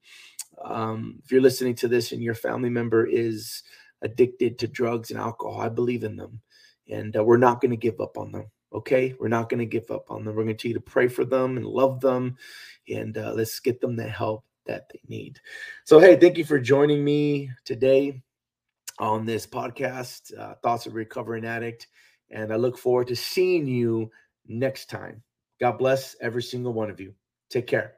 Um, 0.63 1.19
if 1.23 1.31
you're 1.31 1.41
listening 1.41 1.75
to 1.75 1.87
this 1.87 2.11
and 2.11 2.21
your 2.21 2.35
family 2.35 2.69
member 2.69 3.05
is 3.05 3.63
addicted 4.01 4.59
to 4.59 4.67
drugs 4.67 5.09
and 5.09 5.19
alcohol, 5.19 5.59
I 5.59 5.69
believe 5.69 6.03
in 6.03 6.15
them. 6.15 6.41
And 6.87 7.17
uh, 7.17 7.23
we're 7.23 7.37
not 7.37 7.59
going 7.59 7.71
to 7.71 7.77
give 7.77 7.99
up 7.99 8.17
on 8.17 8.31
them. 8.31 8.45
Okay. 8.71 9.15
We're 9.19 9.27
not 9.29 9.49
going 9.49 9.59
to 9.59 9.65
give 9.65 9.89
up 9.89 10.11
on 10.11 10.23
them. 10.23 10.35
We're 10.35 10.43
going 10.43 10.55
to 10.55 10.61
continue 10.61 10.75
to 10.75 10.81
pray 10.81 11.07
for 11.07 11.25
them 11.25 11.57
and 11.57 11.65
love 11.65 12.01
them. 12.01 12.37
And 12.87 13.17
uh, 13.17 13.33
let's 13.33 13.59
get 13.59 13.81
them 13.81 13.95
the 13.95 14.07
help 14.07 14.45
that 14.65 14.89
they 14.89 14.99
need. 15.07 15.39
So, 15.83 15.99
hey, 15.99 16.15
thank 16.15 16.37
you 16.37 16.45
for 16.45 16.59
joining 16.59 17.03
me 17.03 17.51
today 17.63 18.21
on 18.99 19.25
this 19.25 19.45
podcast, 19.45 20.37
uh, 20.37 20.55
Thoughts 20.63 20.85
of 20.85 20.95
Recovering 20.95 21.45
Addict. 21.45 21.87
And 22.31 22.51
I 22.51 22.55
look 22.55 22.77
forward 22.77 23.07
to 23.07 23.15
seeing 23.15 23.67
you 23.67 24.11
next 24.47 24.89
time. 24.89 25.21
God 25.59 25.77
bless 25.77 26.15
every 26.21 26.43
single 26.43 26.73
one 26.73 26.89
of 26.89 26.99
you. 26.99 27.13
Take 27.49 27.67
care. 27.67 27.95